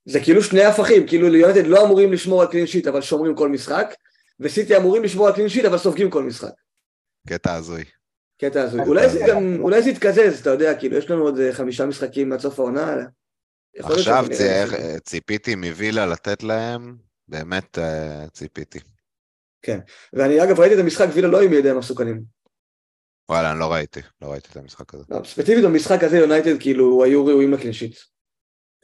[0.06, 3.50] זה כאילו שני הפכים, כאילו ליונייטד לא אמורים לשמור על clean sheet אבל שומרים כל
[3.50, 3.94] משחק,
[4.40, 6.50] וסיטי אמורים לשמור על clean sheet אבל סופגים כל משחק.
[7.28, 7.84] קטע הזוי.
[8.42, 8.82] קטע הזוי.
[8.82, 12.34] אולי זה גם, אולי זה יתקזז, אתה יודע, כאילו יש לנו עוד אה, חמישה משחקים
[12.34, 12.96] עד סוף העונה.
[13.80, 15.00] עכשיו שזה צי- נראה איך- משהו.
[15.00, 16.96] ציפיתי מווילה לתת להם,
[17.28, 18.80] באמת אה, ציפיתי.
[20.14, 22.22] ואני אגב ראיתי את המשחק, וילה לא היו מידי המסוכנים.
[23.30, 25.04] וואלה, אני לא ראיתי, לא ראיתי את המשחק הזה.
[25.10, 27.98] לא, ספציפית במשחק הזה יונייטד כאילו היו ראויים לקלין שיט.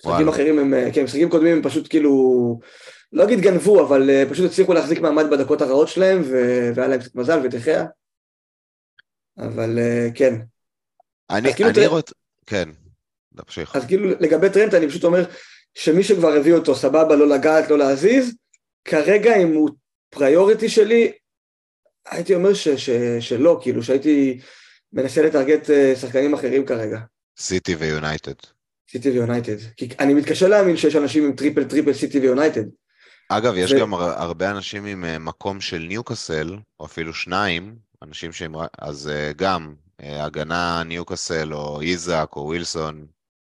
[0.05, 0.29] משחקים.
[0.29, 2.11] אחרים הם, אה, כן, משחקים קודמים הם פשוט כאילו,
[3.11, 6.99] לא אגיד גנבו, אבל אה, פשוט הצליחו להחזיק מעמד בדקות הרעות שלהם, ו- והיה להם
[6.99, 7.85] קצת מזל ותחיה.
[9.37, 10.33] אבל אה, כן,
[11.29, 12.13] אני כאילו אני תראה- רוצה...
[12.45, 12.69] כן,
[13.35, 13.75] תמשיך.
[13.75, 15.25] אז כאילו לגבי טרנט אני פשוט אומר
[15.75, 18.35] שמי שכבר הביא אותו סבבה לא לגעת לא להזיז
[18.85, 19.69] כרגע אם הוא
[20.09, 21.11] priority שלי
[22.09, 24.39] הייתי אומר ש, ש, שלא כאילו שהייתי
[24.93, 26.99] מנסה לטרגט אה, שחקנים אחרים כרגע
[27.39, 28.33] סיטי ויונייטד.
[28.91, 32.63] סיטי ויונייטד כי אני מתקשה להאמין שיש אנשים עם triple triple סיטי ויונייטד
[33.29, 37.75] אגב, יש ו- גם הר- הרבה אנשים עם אה, מקום של ניוקאסל, או אפילו שניים,
[38.01, 38.53] אנשים שהם...
[38.79, 43.05] אז אה, גם הגנה ניוקאסל, או איזק, או ווילסון,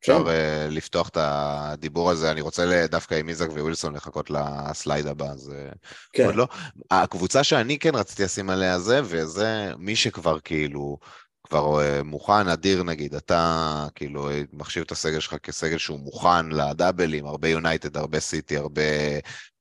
[0.04, 0.24] אפשר.
[0.28, 2.32] אה, לפתוח את הדיבור הזה.
[2.32, 5.72] אני רוצה דווקא עם איזק ווילסון לחכות ל slide הבא, אז אה,
[6.14, 6.48] כן, עוד לא.
[6.92, 10.98] הקבוצה שאני כן רציתי לשים עליה זה, וזה מי שכבר כאילו,
[11.44, 17.26] כבר אה, מוכן, אדיר נגיד, אתה כאילו מחשיב את הסגל שלך כסגל שהוא מוכן לדאבלים,
[17.26, 18.82] הרבה יונייטד, הרבה סיטי, הרבה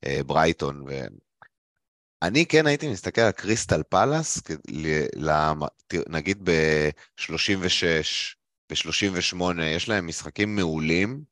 [0.07, 1.01] אה, ברייטון, ו...
[2.23, 4.43] אני כן הייתי מסתכל על קריסטל פלאס,
[6.09, 8.35] נגיד ב-36,
[8.73, 11.23] ב-38, יש להם משחקים מעולים,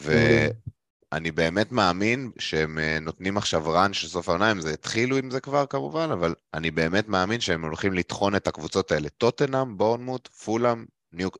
[0.00, 0.10] ו...
[0.10, 0.78] מעולים.
[1.12, 5.30] אני באמת מאמין שהם אה, נותנים עכשיו רן של סוף העונה, הם זה התחילו עם
[5.30, 9.08] זה כבר כמובן, אבל אני באמת מאמין שהם הולכים לטחון את הקבוצות האלה.
[9.08, 10.84] טוטנאם, בורנמוט, פולאם,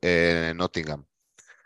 [0.04, 0.98] אה, נוטינגאם.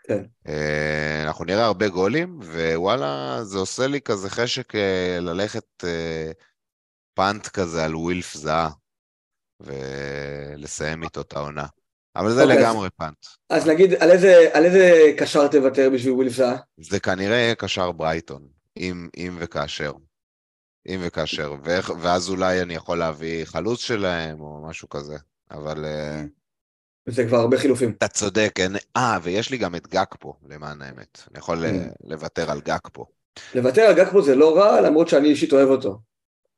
[0.07, 0.23] כן.
[0.47, 4.73] אה, אנחנו נראה הרבה גולים, ווואלה, זה עושה לי כזה חשק
[5.19, 5.83] ללכת
[7.13, 8.69] פאנט כזה על ווילף זהה,
[9.59, 11.65] ולסיים איתו את העונה.
[12.15, 13.25] אבל זה אוקיי, אז- לגמרי פאנט.
[13.49, 16.57] אז נגיד על איזה, על איזה קשר תוותר בשביל ווילף זהה?
[16.77, 18.47] זה כנראה קשר ברייטון,
[18.77, 19.91] אם, אם וכאשר.
[20.87, 25.17] אם וכאשר, ואיך, ואז אולי אני יכול להביא חלוץ שלהם או משהו כזה,
[25.51, 26.23] אבל אה,
[27.09, 27.91] זה כבר הרבה חילופים.
[27.97, 28.75] אתה צודק, אין...
[28.97, 31.21] אה, ויש לי גם את גג פה, למען האמת.
[31.31, 32.09] אני יכול אה, Mm.
[32.09, 33.05] לוותר על גג פה.
[33.55, 35.99] לוותר על גקפו זה לא רע למרות שאני אישית אוהב אותו.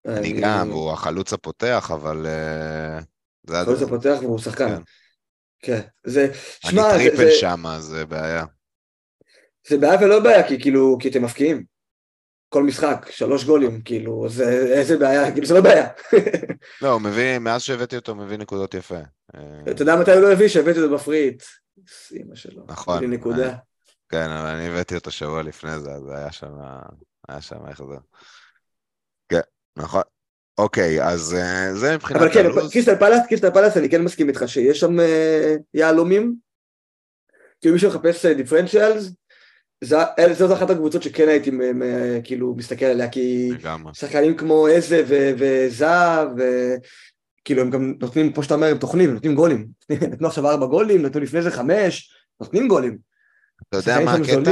[0.06, 3.00] אני גם, הוא החלוץ הפותח, אבל אה,
[3.48, 3.96] זה חלוץ הדבר.
[3.96, 4.82] הפותח והוא שחקן.
[5.66, 5.80] כן.
[6.04, 6.34] זה, אני
[6.72, 8.46] שמע, זה- triple זה- שם, זה בעיה.
[9.68, 11.64] זה בעיה ולא בעיה, כי כאילו, כי אתם מפקיעים.
[12.50, 15.88] כל משחק, שלוש גולים, כאילו, זה איזה בעיה, כאילו, זה לא בעיה.
[16.82, 18.96] לא, הוא מביא, מאז שהבאתי אותו, הוא מביא נקודות יפה.
[19.36, 20.48] אה, אתה יודע מתי הוא לא הביא?
[20.48, 21.44] שהבאתי אותו ב free hit.
[22.12, 22.64] אימא שלו.
[22.68, 22.98] נכון.
[22.98, 23.56] הביא לי נקודה.
[24.10, 26.54] כן, אבל אני הבאתי אותו שבוע לפני זה, אז היה שם,
[27.30, 27.96] היה שם איך זה.
[29.30, 29.40] כן,
[29.78, 30.02] נכון.
[30.58, 32.72] אוקיי, אז אה, זה מבחינת אבל כן, הלו"ז.
[32.72, 36.36] קריסטל פלאס, קריסטל פלאס, אני כן מסכים איתך שיש שם אה, יהלומים.
[37.62, 39.12] כאילו מי שמחפש דיפרנציאלס,
[39.84, 41.52] זאת אחת הקבוצות שכן הייתי
[42.24, 43.50] כאילו מסתכל עליה, כי.
[43.94, 46.30] שחקנים כמו איזה ו- וזהב,
[47.46, 49.68] כאילו הם גם נותנים, כמו שאתה אומר, הם טוחנים, הם נותנים גולים.
[50.12, 52.98] נתנו עכשיו ארבע גולים, נתנו לפני זה חמש, נותנים גולים.
[53.70, 54.52] אתה יודע מה הקטע?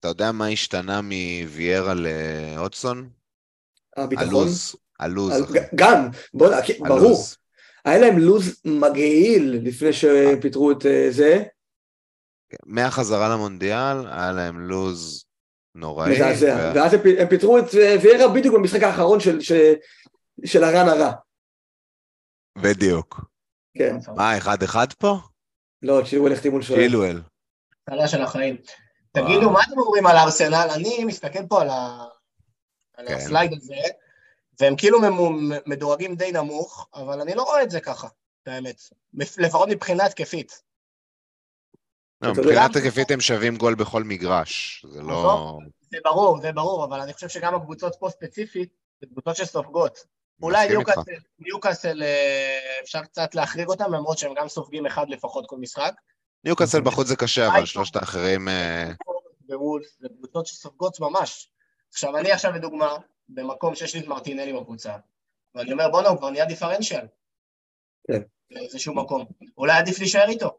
[0.00, 3.08] אתה יודע מה השתנה מוויירה להודסון?
[3.96, 4.28] הביטחון.
[4.28, 4.76] הלוז.
[5.04, 5.58] הלוז, על- אחי.
[5.74, 6.98] גם, בוא, כן, ברור.
[6.98, 7.36] הלוז.
[7.84, 11.42] היה להם לוז מגעיל לפני שפיטרו את אה, זה,
[12.66, 15.24] מהחזרה למונדיאל, היה להם לוז
[15.74, 16.12] נוראי.
[16.12, 16.56] מזעזע.
[16.58, 19.72] וה- ואז הם פ- הם פיטרו את אה, ויירה בדיוק במשחק האחרון של- של-
[20.44, 21.12] של הרן הרע.
[22.58, 23.20] בדיוק.
[23.78, 23.96] כן.
[24.16, 25.16] מה, אחד-אחד פה?
[25.82, 26.80] לא, צ'ילואל החתימו לשוער.
[26.80, 27.20] צ'ילואל.
[27.82, 28.56] התחלה של החיים.
[29.12, 30.68] תגידו, מה אתם אומרים על ארסנל?
[30.74, 32.04] אני מסתכל פה על ה-
[32.96, 33.14] על כן.
[33.14, 33.74] הסלייד הזה,
[34.60, 34.98] והם כאילו
[35.66, 38.08] מדורגים די נמוך, אבל אני לא רואה את זה ככה,
[38.46, 38.80] האמת.
[39.14, 40.62] לפחות מבחינה התקפית.
[42.20, 44.86] לא, מבחינת היקפית הם שווים גול בכל מגרש.
[44.88, 45.58] זה לא...
[45.90, 48.68] זה ברור, זה ברור, אבל אני חושב שגם הקבוצות פה ספציפית,
[49.00, 50.04] זה קבוצות שסופגות.
[50.42, 50.68] אולי.
[51.38, 55.94] ניוקאסל, אה, אפשר קצת להחריג אותם, למרות שהם גם סופגים אחד לפחות כל משחק.
[56.44, 57.64] ניוקאסל בחוץ זה קשה, אבל.
[57.64, 58.48] שלושת האחרים...
[58.48, 58.90] אה,
[60.00, 61.50] זה קבוצות שסופגות ממש.
[61.92, 62.96] עכשיו, אני עכשיו לדוגמה,
[63.28, 64.96] במקום שיש לי את מרטינלי בקבוצה,
[65.54, 67.06] ואני אומר, בואנה, הוא כבר נהיה דיפרנציאל.
[68.08, 68.22] כן.
[68.50, 69.24] באיזשהו מקום.
[69.58, 70.56] אולי עדיף להישאר איתו.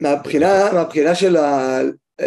[0.00, 1.78] מהבחינה, מהבחינה של ה...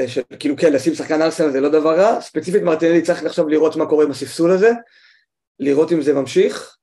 [0.07, 3.75] של כאילו כן, לשים שחקן ארסנל זה לא דבר רע, ספציפית מרטינלי צריך עכשיו לראות
[3.75, 4.71] מה קורה עם הספסול הזה,
[5.59, 6.77] לראות אם זה ממשיך,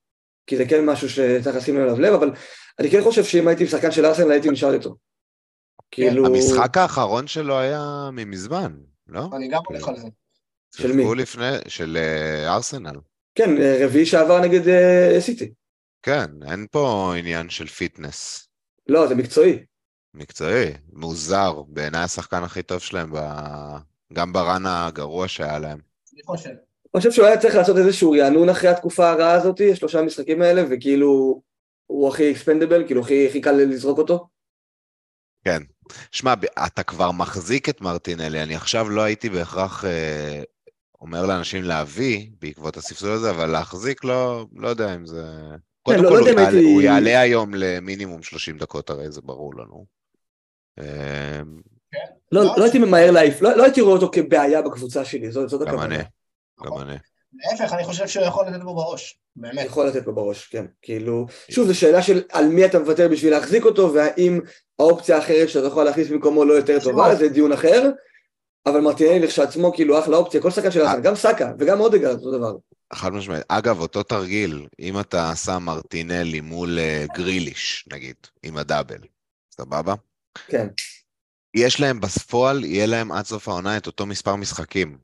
[0.47, 2.31] כי זה כן משהו שצריך לשים אליו לב, אבל
[2.79, 4.95] אני כן חושב שאם הייתי שחקן של ארסנל הייתי נשאר איתו.
[5.91, 6.25] כאילו...
[6.25, 9.29] המשחק האחרון שלו היה ממזמן, לא?
[9.33, 10.07] אני גם הולך על זה.
[10.75, 11.03] של מי?
[11.03, 12.95] שיחקו לפני, של אה, ארסנל.
[13.35, 13.49] כן,
[13.83, 15.53] רביעי שעבר נגד אה, סיטי.
[16.03, 18.47] כן, אין פה עניין של fitness.
[18.87, 19.63] לא, זה מקצועי.
[20.13, 23.17] מקצועי, מוזר, בעיניי השחקן הכי טוב שלהם, ב...
[24.13, 25.79] גם ברן הגרוע שהיה להם.
[26.13, 26.49] אני חושב.
[26.49, 30.63] אני חושב שהוא היה צריך לעשות איזשהו רענון אחרי התקופה הרעה הזאת, השלושה המשחקים האלה,
[30.69, 31.41] וכאילו
[31.87, 34.27] הוא הכי אקספנדבל, כאילו הכי, הכי קל לזרוק אותו.
[35.45, 35.61] כן.
[36.11, 36.33] שמע,
[36.65, 40.43] אתה כבר מחזיק את מרטינלי, אני עכשיו לא הייתי בהכרח אה,
[41.03, 45.23] אומר לאנשים להביא בעקבות הספסול הזה, אבל להחזיק לא, לא יודע אם זה...
[45.81, 49.53] קודם לא- כל, לא הוא, יעלה, הוא יעלה היום למינימום 30 דקות, הרי זה ברור
[49.55, 49.85] לנו.
[50.79, 51.41] אה,
[52.31, 55.49] לא, לא, לא הייתי ממהר להעיף, לא, לא הייתי רואה אותו כבעיה בקבוצה שלי, זאת,
[55.49, 55.95] זאת גם הכוונה.
[55.95, 56.03] אני,
[56.65, 56.95] גם אני.
[57.33, 59.19] להפך, אני חושב שהוא יכול לתת בו בראש.
[59.35, 59.65] באמת.
[59.65, 60.65] יכול לתת לו בראש, כן.
[60.81, 64.39] כאילו, שוב, זו שאלה של על מי אתה מוותר בשביל להחזיק אותו, והאם
[64.79, 67.91] האופציה האחרת שאתה יכול להכניס במקומו לא יותר טובה, זה דיון אחר.
[68.65, 72.37] אבל מרטינלי לכשעצמו, כאילו, אחלה אופציה, כל שחקן של ארסנל, גם סאקה וגם אודגרד, אותו
[72.37, 72.55] דבר.
[72.93, 73.43] חד משמעית.
[73.47, 78.99] אגב, אותו תרגיל, אם אתה שם מרטינלי מול אה, גריליש, נגיד, עם הדאבל,
[79.57, 79.93] סבבה?
[80.47, 80.67] כן.
[81.55, 84.97] יש להם בפועל, יהיה להם עד סוף העונה את אותו מספר משחקים.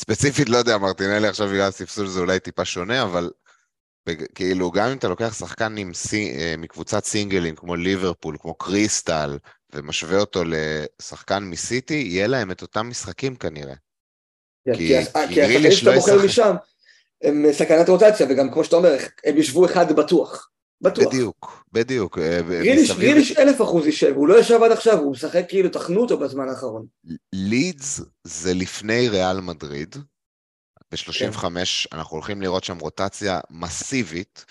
[0.00, 3.30] ספציפית, לא יודע, מרטינלי עכשיו בגלל הספסול זה אולי טיפה שונה, אבל
[4.34, 9.38] כאילו, גם אם אתה לוקח שחקן עם סי, אה, מקבוצת סינגלים כמו ליברפול, כמו קריסטל,
[9.74, 13.74] ומשווה אותו לשחקן מסיטי, יהיה להם את אותם משחקים כנראה.
[14.64, 16.24] כן, כי- כי השחקנים שאתה לא בוחר.
[16.24, 16.54] משם,
[17.22, 20.50] הם סכנת רוטציה, וגם כמו שאתה אומר, הם ישבו אחד בטוח.
[20.82, 21.06] בטוח.
[21.06, 22.18] בדיוק, בדיוק.
[22.18, 26.00] אה, גריליש, גריליש אלף אחוז יישב, הוא לא ישב עד עכשיו, הוא משחק כאילו, טחנו
[26.00, 26.86] אותו בזמן האחרון.
[27.32, 29.96] לידס זה לפני ריאל מדריד.
[30.92, 31.44] ב-35
[31.92, 34.44] אנחנו הולכים לראות שם רוטציה מסיבית,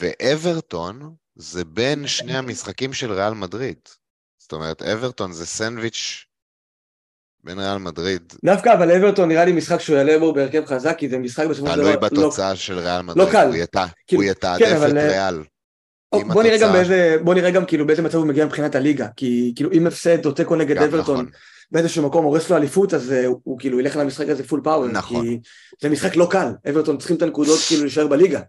[0.00, 3.78] ואברטון זה בין שני המשחקים של ריאל מדריד.
[4.44, 6.24] זאת אומרת, אברטון זה סנדוויץ'
[7.44, 11.08] בין ריאל מדריד, דווקא, אבל אברטון נראה לי משחק שהוא יעלה בו בהרכב חזק, כי
[11.08, 11.82] זה משחק בסופו של דבר...
[11.82, 13.28] תלוי לא- בתוצאה של ריאל מדריד.
[13.32, 13.46] קל.
[13.46, 13.76] הוא ית-
[14.06, 15.42] כאילו, יתעדף כן, אבל, את אה, ריאל.
[16.12, 18.74] או, אם בוא נראה גם באיזה, בוא נראה גם כאילו באיזה מצב הוא מגיע מבחינת
[18.74, 21.30] הליגה, כי כאילו אם הפסד או תיקו נגד אברטון נכון.
[21.70, 24.86] באיזשהו מקום הורס לו אליפות, אז אה, הוא, הוא כאילו ילך למשחק הזה פול פאוור,
[24.88, 25.26] נכון.
[25.26, 25.38] כי
[25.82, 28.40] זה משחק לא קל, אברטון צריכים את הנקודות כאילו להישאר בליגה.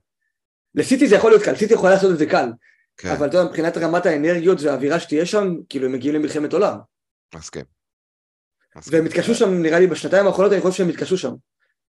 [0.76, 2.50] לסיטי זה יכול להיות קל, סיטי יכולה לעשות את זה קל,
[2.98, 6.78] כן, אבל אתה יודע, מבחינת רמת האנרגיות והאווירה שתהיה שם, כאילו הם מגיעים למלחמת עולם.
[7.36, 7.64] מסכים.
[8.76, 8.94] מסכים.
[8.94, 11.34] והם התקשו שם, נראה לי בשנתיים האחרונות, אני חושב שהם התקשו שם.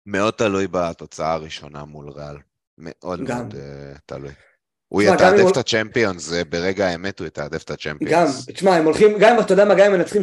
[0.05, 2.35] מאוד תלוי בתוצאה הראשונה מול ריאל.
[2.77, 3.37] מאוד גם.
[3.37, 4.31] מאוד uh, תלוי.
[4.87, 8.45] הוא גם יתעדף את הצ'מפיונס, ברגע האמת הוא יתעדף את גם, הצ'מפיונס.
[8.45, 10.21] תשמע, הם הולכים, גם אם אתה יודע מה, גם אם הם מנצחים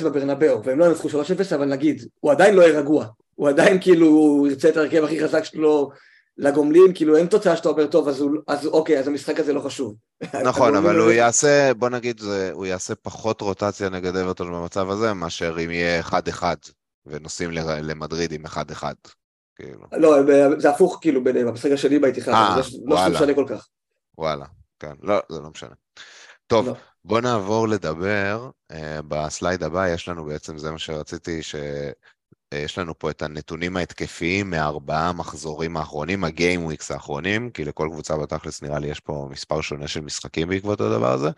[0.00, 1.12] 3-0 בברנבאו, והם לא ינצחו 3-0,
[1.54, 3.06] אבל נגיד, הוא עדיין לא יהיה רגוע.
[3.34, 5.90] הוא עדיין כאילו, הוא ירצה את ההרכב הכי חזק שלו
[6.38, 9.60] לגומלין, כאילו אין תוצאה שאתה אומר, טוב, אז, הוא, אז אוקיי, אז המשחק הזה לא
[9.60, 9.94] חשוב.
[10.44, 15.14] נכון, אבל הוא יעשה, בוא נגיד, זה, הוא יעשה פחות רוטציה נגד אברטון במצב הזה,
[15.14, 16.42] מאשר אם יהיה 1-1,
[17.06, 17.50] ונוסעים
[17.82, 18.82] למדריד עם 1-1.
[19.56, 20.16] כאילו, לא,
[20.58, 23.08] זה הפוך כאילו ביניהם, המשחק השני באיתיחד, אה, זה לא.
[23.10, 23.68] משנה כל כך.
[24.18, 24.44] וואלה,
[24.78, 25.74] כן, לא, זה לא משנה.
[26.46, 26.74] טוב, לא.
[27.04, 28.76] בוא נעבור לדבר, uh,
[29.08, 31.40] בסלייד הבא יש לנו בעצם, זה מה שרציתי,
[32.54, 38.16] שיש לנו פה את הנתונים ההתקפיים מהארבעה מחזורים האחרונים, הגיים וויקס האחרונים, כי לכל קבוצה
[38.16, 41.28] בתכלס נראה לי יש פה מספר שונה של משחקים בעקבות הדבר הזה.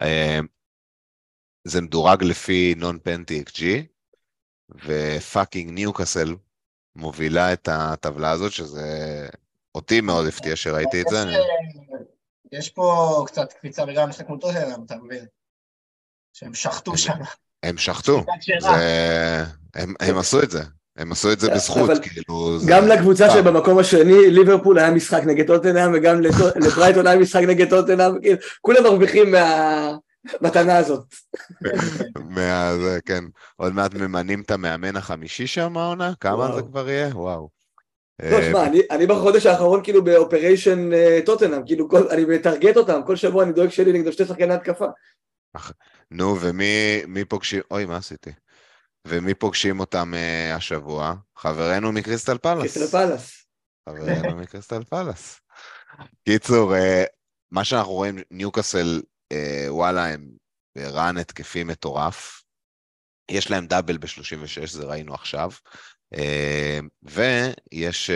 [0.00, 0.04] Uh,
[1.64, 3.86] זה מדורג לפי non-penalty xG,
[4.84, 6.36] ו fucking ניוקאסל
[6.96, 9.28] מובילה את הטבלה הזאת, שזה
[9.74, 11.24] אותי מאוד הפתיע שראיתי את זה.
[12.52, 15.26] יש פה קצת קפיצה בגלל המשחק מול טוטנאם, אתה מבין?
[16.32, 17.18] שהם שחטו שם.
[17.62, 18.24] הם שחטו.
[18.60, 19.44] זה...
[19.74, 20.62] הם, הם עשו את זה,
[20.96, 22.58] הם עשו את זה בזכות, כאילו...
[22.58, 22.72] זה...
[22.72, 23.36] גם לקבוצה פעם.
[23.36, 26.20] שבמקום השני, ליברפול היה משחק נגד טוטנאם, וגם
[26.66, 31.04] לברייטון היה משחק נגד טוטנאם, כאילו, כולם מרוויחים מהמתנה הזאת.
[32.34, 32.76] מה...
[32.76, 33.24] זה, כן,
[33.56, 36.12] עוד מעט ממנים את המאמן החמישי שם העונה?
[36.20, 36.54] כמה.
[36.56, 37.08] זה כבר יהיה?
[37.08, 37.48] וואו.
[38.22, 42.76] לא, אה, שמע, אני, אני בחודש האחרון כאילו באופריישן אה, טוטנאם, כאילו כל, אני מטרגט
[42.76, 44.86] אותם, כל שבוע אני דואג שלי נגד שתי שחקני התקפה.
[46.10, 47.60] נו, ומי מי פוגשים...
[47.70, 48.30] אוי, מה עשיתי?
[49.08, 51.14] ומי פוגשים אותם אה, השבוע?
[51.36, 52.60] חברינו מקריסטל פלאס.
[52.60, 53.46] קריסטל פלאס.
[53.88, 55.40] חברנו מקריסטל פלאס.
[56.24, 57.04] קיצור, אה,
[57.50, 60.30] מה שאנחנו רואים, ניוקאסל, אה, וואלה, הם
[60.78, 62.42] ב run התקפי מטורף.
[63.30, 65.50] יש להם double ב-36, זה ראינו עכשיו.
[66.14, 68.10] אה, ויש...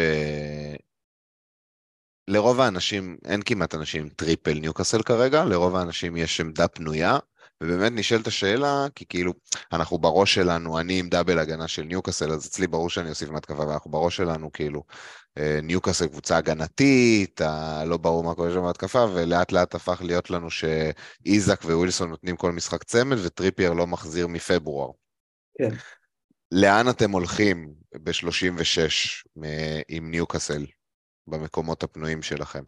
[2.28, 7.18] לרוב האנשים, אין כמעט אנשים triple ניוקאסל כרגע, לרוב האנשים יש עמדה פנויה,
[7.62, 9.33] ובאמת נשאלת השאלה, כי כאילו,
[9.72, 13.66] אנחנו בראש שלנו, אני עם double הגנה של ניוקאסל, אז אצלי ברור שאני אוסיף מהתקפה,
[13.66, 14.85] ואנחנו בראש שלנו, כאילו,
[15.38, 17.40] אה, ניוקאסל קבוצה הגנתית,
[17.87, 22.53] לא ברור מה קורה שם בהתקפה, ולאט לאט הפך להיות לנו שאיזק ווילסון נותנים כל
[22.53, 24.90] משחק צמד, וטריפייר לא מחזיר מפברואר.
[25.59, 25.70] כן.
[26.53, 29.44] לאן אתם הולכים ב-36
[29.88, 30.66] עם ניוקאסל
[31.27, 32.62] במקומות הפנויים שלכם?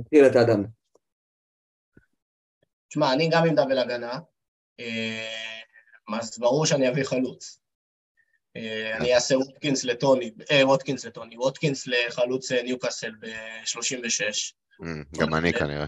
[0.00, 0.64] תתחיל את האדם.
[2.88, 4.18] תשמע, אני גם עם double הגנה,
[4.80, 5.60] אה,
[6.18, 7.60] אז ברור שאני אביא חלוץ.
[8.56, 14.52] אה, אני אעשה ווטקינס לטוני, אה, ווטקינס לטוני, ווטקינס לחלוץ ניוקאסל ב-36.
[15.20, 15.86] גם אני כנראה.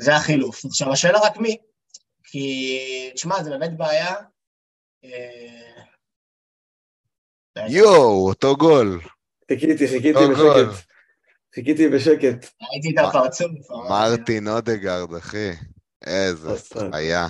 [0.00, 0.64] זה החילוף.
[0.64, 1.56] עכשיו, השאלה רק מי,
[2.24, 2.78] כי,
[3.14, 4.14] תשמע, זה באמת בעיה.
[7.68, 9.00] יואו, אותו גול.
[9.48, 10.90] חיכיתי, חיכיתי בשקט.
[11.54, 12.52] חיכיתי בשקט.
[12.62, 13.50] ראיתי את הפרצוף.
[13.88, 15.50] מרטין אודגרד, אחי.
[16.06, 16.48] איזה
[16.92, 17.26] חיה.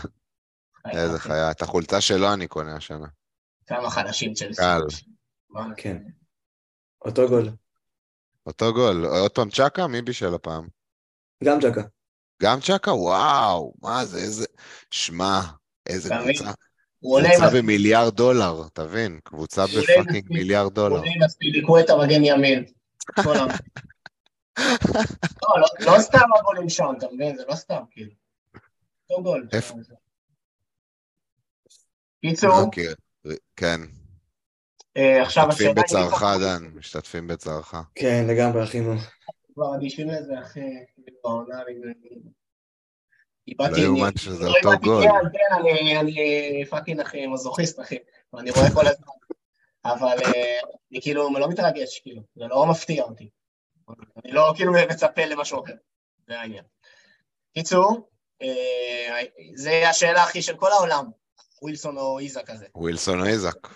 [0.90, 1.50] איזה חיה.
[1.50, 3.06] את החולצה שלו אני קונה השנה.
[3.66, 4.80] כמה חלשים של קל.
[5.76, 6.02] כן.
[7.04, 7.50] אותו גול.
[8.46, 9.04] אותו גול.
[9.06, 9.86] עוד פעם צ'קה?
[9.86, 10.68] מי בישל הפעם?
[11.44, 11.82] גם צ'קה.
[12.42, 12.92] גם צ'קה?
[12.92, 14.46] וואו, מה זה, איזה...
[14.90, 15.40] שמע,
[15.86, 16.52] איזה קבוצה.
[17.00, 20.96] קבוצה במיליארד דולר, תבין, קבוצה בפאקינג מיליארד דולר.
[20.96, 22.64] הוא עולה מספיק לקרוא את המגן ימין.
[23.26, 23.34] לא,
[25.60, 27.36] לא, לא סתם הגולים שם, אתה מבין?
[27.36, 28.10] זה לא סתם, כאילו.
[29.10, 29.48] אותו גול.
[32.20, 32.60] קיצור.
[32.60, 32.94] אוקיי,
[33.56, 33.80] כן.
[34.96, 35.72] אה, עכשיו השאלה...
[35.72, 37.74] משתתפים בצערך, דן, משתתפים בצערך.
[37.94, 38.94] כן, לגמרי, אחינו.
[39.54, 40.60] כבר אדישים לזה, אחי,
[41.22, 41.62] בעונה,
[43.58, 45.04] לא יאומן שזה אותו גול.
[46.00, 47.98] אני פאקינג אחי מזוכיסט, אחי,
[48.32, 49.12] ואני רואה כל הזמן.
[49.84, 50.58] אבל אה,
[50.90, 53.30] אני כאילו לא מתרגש, כאילו, זה לא מפתיע אותי.
[54.24, 55.74] אני לא כאילו מצפה למשהו אחר,
[56.26, 56.64] זה העניין.
[57.54, 58.09] קיצור,
[59.54, 61.04] זה השאלה הכי של כל העולם,
[61.62, 62.66] ווילסון או איזק הזה.
[62.74, 63.68] ווילסון או איזק.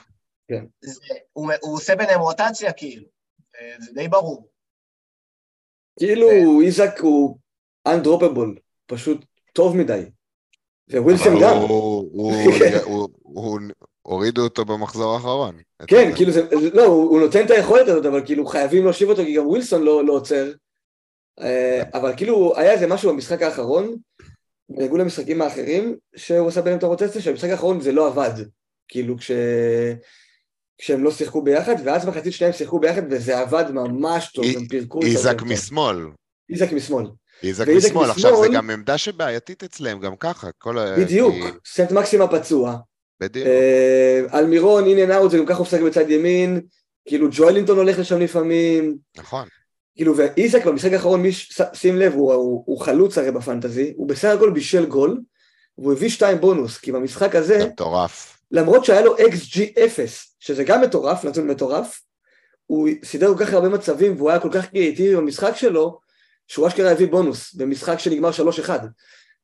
[0.48, 0.64] כן.
[1.32, 3.06] הוא, הוא עושה ביניהם רוטציה כאילו,
[3.78, 4.48] זה די ברור.
[5.98, 6.60] כאילו.
[6.60, 7.38] איזק הוא
[7.86, 10.04] אנדרופבול, פשוט טוב מדי.
[10.92, 11.56] ווילסון גם.
[11.68, 12.10] הוא,
[13.22, 13.60] הוא,
[14.02, 15.56] הורידו אותו במחזור האחרון.
[15.86, 16.42] כן, כאילו זה,
[16.74, 20.04] לא, הוא, נותן את היכולת הזאת, אבל כאילו חייבים להושיב אותו, כי גם ווילסון לא,
[20.04, 20.52] לא עוצר.
[21.40, 23.96] אה, אבל כאילו היה איזה משהו במשחק האחרון,
[24.68, 28.44] בניגוד למשחקים האחרים, שהוא עשה ביניהם את הרוטציה, שהמשחק האחרון זה לא עבד.
[28.88, 29.30] כאילו כש...
[30.78, 34.98] כשהם לא שיחקו ביחד, ואז מחצית שניהם שיחקו ביחד, וזה עבד ממש טוב, הם פירקו
[34.98, 35.08] את זה.
[35.08, 35.96] איזק משמאל.
[36.50, 37.06] איזק משמאל.
[37.42, 40.48] איזק משמאל, עכשיו זה גם עמדה שבעייתית אצלם, גם ככה.
[40.98, 41.34] בדיוק,
[41.66, 42.76] סן מקסימין פצוע.
[43.20, 43.48] בדיוק.
[44.34, 46.60] אלמירון, in and out, זה גם ככה משחק בצד ימין,
[47.08, 48.96] כאילו ג'וילינטון הולך לשם לפעמים.
[49.16, 49.48] נכון.
[49.96, 51.32] כאילו, ואיזק במשחק האחרון, מי
[51.72, 55.20] שים לב, הוא, הוא, הוא חלוץ הרי בפנטזי, הוא בסך הכל בישל גול,
[55.78, 57.66] והוא הביא שתיים בונוס, כי במשחק הזה...
[57.66, 58.38] מטורף.
[58.50, 62.02] למרות שהיה לו XG 0, שזה גם מטורף, נתון מטורף,
[62.66, 66.00] הוא סידר כל כך הרבה מצבים, והוא היה כל כך קריאיטיבי במשחק שלו,
[66.48, 68.30] שהוא אשכרה הביא בונוס, במשחק שנגמר
[68.66, 68.70] 3-1.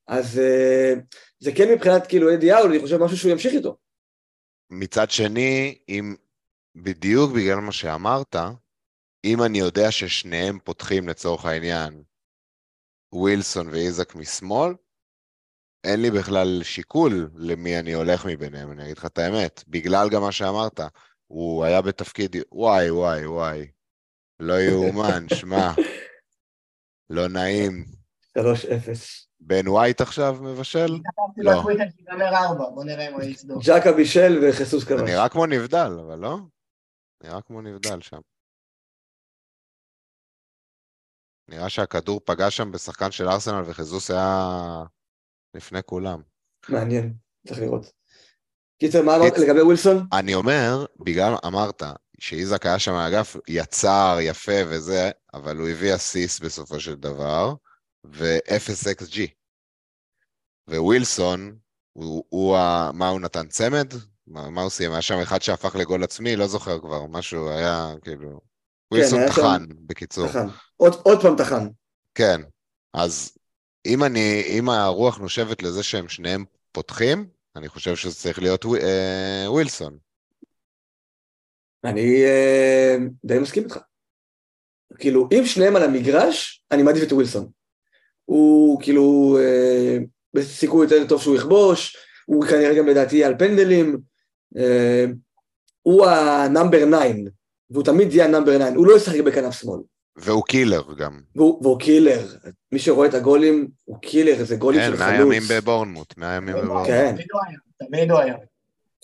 [0.08, 1.00] אז uh,
[1.40, 3.76] זה כן מבחינת כאילו אדי האול, אני חושב משהו שהוא ימשיך איתו.
[4.70, 6.14] מצד שני, אם
[6.76, 8.36] בדיוק בגלל מה שאמרת,
[9.24, 12.02] אם אני יודע ששניהם פותחים לצורך העניין
[13.12, 14.74] ווילסון ואיזק משמאל,
[15.84, 19.64] אין לי בכלל שיקול למי אני הולך מביניהם, אני אגיד לך את האמת.
[19.68, 20.80] בגלל גם מה שאמרת,
[21.26, 23.66] הוא היה בתפקיד, וואי, וואי, וואי.
[24.40, 25.70] לא יאומן, שמע,
[27.10, 27.84] לא נעים.
[28.38, 28.42] 3-0.
[29.40, 30.98] בן ווייט עכשיו מבשל?
[31.36, 31.62] לא.
[33.64, 35.00] ג'קה בישל וחיסוס כבש.
[35.00, 36.38] נראה כמו נבדל, אבל לא?
[37.22, 38.20] נראה כמו נבדל שם.
[41.50, 44.48] נראה שהכדור פגע שם בשחקן של ארסנל וחיזוס היה
[45.54, 46.22] לפני כולם.
[46.68, 47.14] מעניין,
[47.48, 47.92] צריך לראות.
[48.80, 50.06] קיצר, מה אמרת לגבי ווילסון?
[50.12, 51.82] אני אומר, בגלל, אמרת,
[52.18, 57.54] שאיזק היה שם האגף, יצר, יפה וזה, אבל הוא הביא אסיס בסופו של דבר,
[58.04, 59.20] ו-0 XG.
[60.68, 61.58] ווילסון,
[61.92, 62.90] הוא, הוא ה...
[62.94, 63.48] מה הוא נתן?
[63.48, 63.92] צמד?
[64.26, 64.92] מה, מה הוא סיים?
[64.92, 66.36] היה שם אחד שהפך לגול עצמי?
[66.36, 68.49] לא זוכר כבר, משהו היה כאילו...
[68.92, 69.86] ווילסון כן, טחן, שם...
[69.86, 70.28] בקיצור.
[70.28, 70.46] טחן.
[70.76, 71.68] עוד, עוד פעם טחן.
[72.14, 72.40] כן,
[72.94, 73.38] אז
[73.86, 77.26] אם אני, אם הרוח נושבת לזה שהם שניהם פותחים,
[77.56, 78.74] אני חושב שזה צריך להיות ו...
[78.76, 79.98] אה, ווילסון.
[81.84, 83.78] אני אה, די מסכים איתך.
[84.98, 87.48] כאילו, אם שניהם על המגרש, אני מעדיף את ווילסון.
[88.24, 89.98] הוא כאילו, אה,
[90.34, 93.98] בסיכוי יותר טוב שהוא יכבוש, הוא כנראה גם לדעתי על פנדלים,
[94.56, 95.04] אה,
[95.82, 96.96] הוא ה number 9,
[97.70, 99.80] והוא תמיד יהיה ה number 9, הוא לא ישחק בכנף שמאל.
[100.16, 101.20] והוא killer גם.
[101.36, 102.20] והוא, והוא killer,
[102.72, 105.10] מי שרואה את הגולים, הוא קילר, זה גולים כן, של חלוץ.
[105.10, 106.86] מהימים בבורנמוט, מהימים בבורנמוט.
[106.86, 107.14] כן.
[107.16, 108.10] תמיד הוא היה, תמיד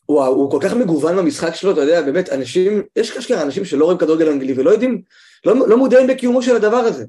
[0.06, 3.98] הוא כל כך מגוון במשחק שלו, אתה יודע, באמת, אנשים, יש אשכרה אנשים שלא רואים
[3.98, 5.02] כדורגל אנגלי ולא יודעים,
[5.46, 7.04] לא, לא מודעים בקיומו של הדבר הזה.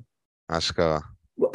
[0.48, 1.00] אשכרה.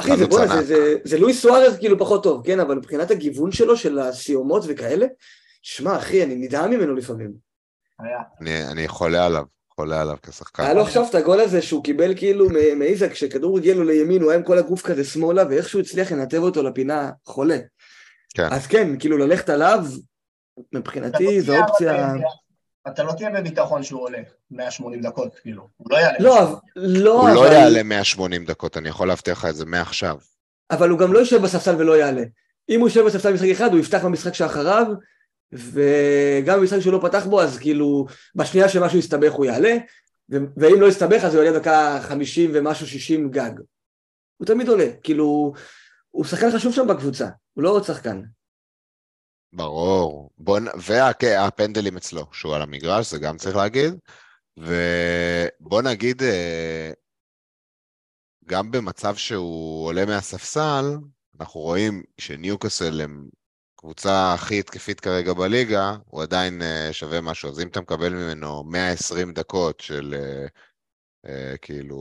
[0.00, 0.62] אחי, זה, בוא'נה, זה.
[0.62, 5.06] זה, זה לואיס סוארז כאילו פחות טוב, כן, אבל מבחינת הגיוון שלו, של הסיומות וכאלה,
[5.62, 7.32] שמע, אחי, אני נדהם ממנו לפעמים.
[7.98, 8.18] היה.
[8.40, 9.44] אני, אני חולה עליו,
[9.76, 10.62] חולה עליו כשחקן.
[10.62, 14.22] היה לו עכשיו את הגול הזה שהוא קיבל כאילו מ- מאיזק, כשכדור הגיע לו לימין,
[14.22, 17.58] הוא היה עם כל הגוף כזה שמאלה, ואיכשהו הצליח לנתב אותו לפינה חולה.
[18.34, 18.48] כן.
[18.50, 19.84] אז כן, כאילו ללכת עליו,
[20.74, 22.14] מבחינתי זו אופציה...
[22.88, 24.18] אתה לא תהיה בביטחון שהוא עולה
[24.50, 25.68] 180 דקות, כאילו.
[25.76, 26.18] הוא לא יעלה.
[26.20, 26.48] לא, 180.
[26.76, 30.16] אבל- לא, הוא לא אבל- יעלה 180 דקות, אני יכול להבטיח לך את זה מעכשיו.
[30.70, 32.22] אבל הוא גם לא יושב בספסל ולא יעלה.
[32.68, 34.86] אם הוא יושב בספסל במשחק אחד, הוא יפתח במשחק שאחריו,
[35.52, 39.76] וגם במשחק שהוא לא פתח בו, אז כאילו, בשנייה שמשהו יסתבך הוא יעלה,
[40.30, 43.50] ו- ואם לא יסתבך אז הוא יעלה דקה 50 ומשהו 60 גג.
[44.36, 45.52] הוא תמיד עולה, כאילו,
[46.10, 48.22] הוא שחקן חשוב שם בקבוצה, הוא לא עוד שחקן.
[49.52, 50.30] ברור.
[50.38, 50.78] בוא, נ-
[51.20, 53.94] והפנדלים אצלו, שהוא על המגרש, זה גם צריך להגיד.
[54.56, 56.90] ובוא נגיד, אה,
[58.44, 60.84] גם במצב שהוא עולה מהספסל,
[61.40, 63.28] אנחנו רואים שניוקאסל הם
[63.84, 67.48] קבוצה הכי התקפית כרגע בליגה, הוא עדיין אה, שווה משהו.
[67.48, 70.46] אז אם אתה מקבל ממנו 120 דקות של אה,
[71.26, 71.98] אה, כאילו,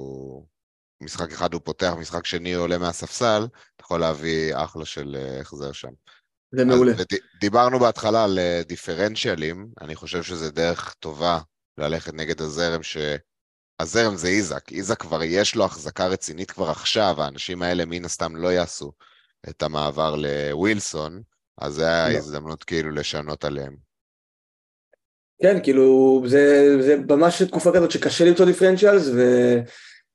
[1.03, 5.71] משחק אחד הוא פותח, משחק שני הוא עולה מהספסל, אתה יכול להביא אחלה של החזר
[5.71, 5.91] שם.
[6.55, 6.91] זה מעולה.
[7.39, 11.39] דיברנו בהתחלה על דיפרנציאלים, אני חושב שזה דרך טובה
[11.77, 12.97] ללכת נגד הזרם ש...
[13.79, 18.36] הזרם זה איזק, איזק כבר יש לו החזקה רצינית כבר עכשיו, האנשים האלה מן הסתם
[18.36, 18.91] לא יעשו
[19.49, 21.21] את המעבר לווילסון,
[21.58, 22.18] אז זה היה לא.
[22.18, 23.76] הזדמנות כאילו לשנות עליהם.
[25.41, 29.10] כן, כאילו, זה, זה ממש תקופה כזאת שקשה למצוא דיפרנציאלס,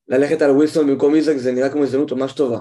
[0.09, 2.59] וללכת על ווילסון במקום איזק זה נראה כמו הזדמנות ממש טובה.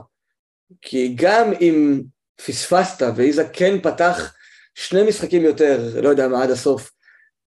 [0.82, 2.02] כי גם אם
[2.46, 4.34] פספסת ואיזק כן פתח
[4.76, 6.92] שני משחקים יותר, לא יודע מה, עד הסוף,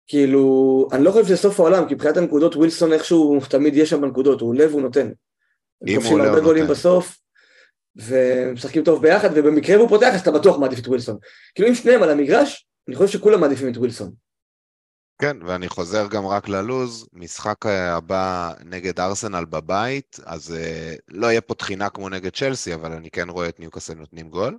[0.07, 4.01] כאילו, אני לא חושב שזה סוף העולם, כי מבחינת הנקודות ווילסון איכשהו תמיד יש שם
[4.01, 5.11] בנקודות, הוא עולה והוא נותן.
[5.87, 6.67] אם הוא עולה, הרבה הוא נותן.
[6.67, 7.19] בסוף,
[7.97, 11.17] ומשחקים טוב ביחד, ובמקרה הוא פותח אז אתה בטוח מעדיף את ווילסון.
[11.55, 14.13] כאילו אם שניהם על המגרש, אני חושב שכולם מעדיפים את ווילסון.
[15.19, 21.27] כן, ואני חוזר גם רק ללוז, משחק אה, הבא נגד ארסנל בבית, אז אה, לא
[21.27, 24.59] יהיה פה חגיגה כמו נגד צ'לסי, אבל אני כן רואה את ניוקאסל נותנים גול.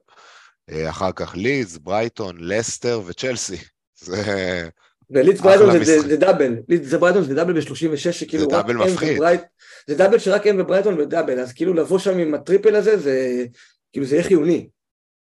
[0.69, 3.57] אה, אחר כך לידס, ברייטון, לסטר וצ'לסי.
[4.05, 4.69] זה...
[5.09, 6.09] ולידס אחלה ברייטון זה, זה, משחק.
[6.09, 9.17] זה double, לידס זה ברייטון זה double ב-36 שכאילו זה רק מפחיד.
[9.17, 9.41] וברייט,
[9.87, 12.97] זה double שרק הם וברייטון ו double, אז כאילו לבוא שם עם ה triple הזה
[12.97, 13.45] זה
[13.93, 14.67] כאילו זה יהיה חיוני,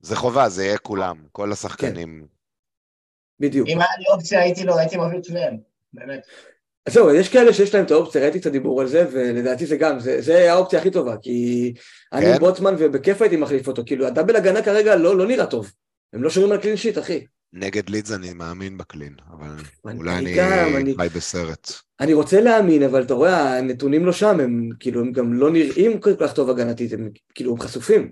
[0.02, 2.26] זה חובה, זה יהיה כולם, כל השחקנים.
[3.40, 3.68] בדיוק.
[3.68, 5.58] אם היה לי אופציה, הייתי לא, הייתי מביא את שניהם,
[5.94, 6.22] באמת.
[6.86, 9.78] אז זהו, יש כאלה שיש להם את האופציה, ראיתי את הדיבור על זה, ולדעתי זה
[9.78, 11.74] גם, זה, זה האופציה הכי טובה, כי
[12.14, 12.40] אני כן?
[12.40, 15.72] בוטמן ובכיף הייתי מחליף אותו, כאילו ה double הגנה כרגע לא, לא נראה טוב,
[16.14, 17.26] הם לא שומרים על clean sheet אחי.
[17.54, 19.48] נגד לידס אני מאמין ב clean, אבל
[19.86, 21.72] אני- אולי אני אני גם, אני- חי בסרט.
[22.00, 26.00] אני רוצה להאמין, אבל אתה רואה, הנתונים לא שם, הם כאילו, הם גם לא נראים
[26.00, 28.12] כל כך טוב הגנתית, הם כאילו, הם חשופים.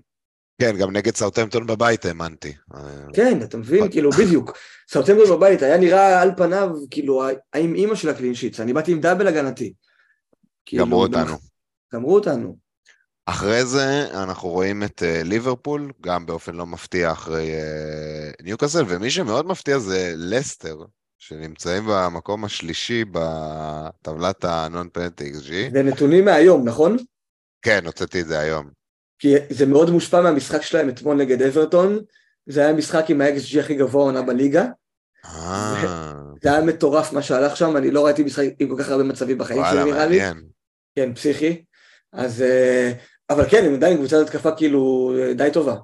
[0.61, 2.53] כן, גם נגד סאוטהמפטון בבית האמנתי.
[3.13, 4.57] כן, אתה מבין, כאילו, בדיוק.
[4.91, 7.23] סאוטהמפטון בבית, היה נראה על פניו, כאילו,
[7.53, 9.73] האם-אימא של ה clean sheets, אני באתי עם double הגנתי.
[10.65, 11.35] כאילו, גמרו אותנו.
[11.93, 12.57] גמרו אותנו.
[13.29, 19.11] אחרי זה אנחנו רואים את אה, ליברפול, גם באופן לא מפתיע אחרי אה, ניוקאסל, ומי
[19.11, 20.77] שמאוד מפתיע זה לסטר,
[21.17, 25.73] שנמצאים במקום השלישי בטבלת הנון פנטי XG.
[25.73, 26.97] זה נתונים מהיום, נכון?
[27.61, 28.69] כן, הוצאתי את זה היום.
[29.19, 31.99] כי זה מאוד מושפע מהמשחק שלהם אתמול נגד אברטון,
[32.45, 34.65] זה היה משחק עם ה-XG הכי גבוה עונה בליגה,
[35.25, 36.13] אה,
[36.43, 39.37] זה היה מטורף מה שהלך שם, אני לא ראיתי משחק עם כל כך הרבה מצבים
[39.37, 40.19] בחיים שלי נראה לי.
[40.95, 41.63] כן, פסיכי.
[42.13, 42.43] אז,
[43.29, 45.75] אבל כן, הם עדיין קבוצת התקפה כאילו אה, די טובה.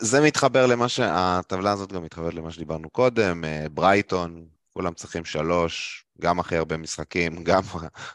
[0.00, 1.00] זה מתחבר למה ש...
[1.02, 6.76] הטבלה הזאת גם מתחברת למה שדיברנו קודם, אה, ברייטון, כולם צריכים שלוש, גם הכי הרבה
[6.76, 7.62] משחקים, גם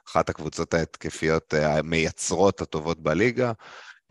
[0.09, 3.51] אחת הקבוצות ההתקפיות אה, המייצרות הטובות בליגה,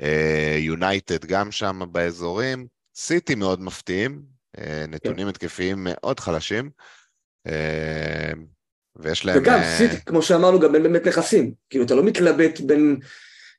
[0.00, 4.22] אה, יונייטד גם שם באזורים, סיטי מאוד מפתיעים,
[4.58, 6.70] אה, נתונים התקפיים מאוד חלשים,
[7.46, 8.32] אה,
[8.96, 9.38] ויש להם...
[9.38, 11.52] וגם אה, סיטי, כמו שאמרנו, גם אין באמת נכסים.
[11.70, 12.96] כאילו, אתה לא מתלבט בין...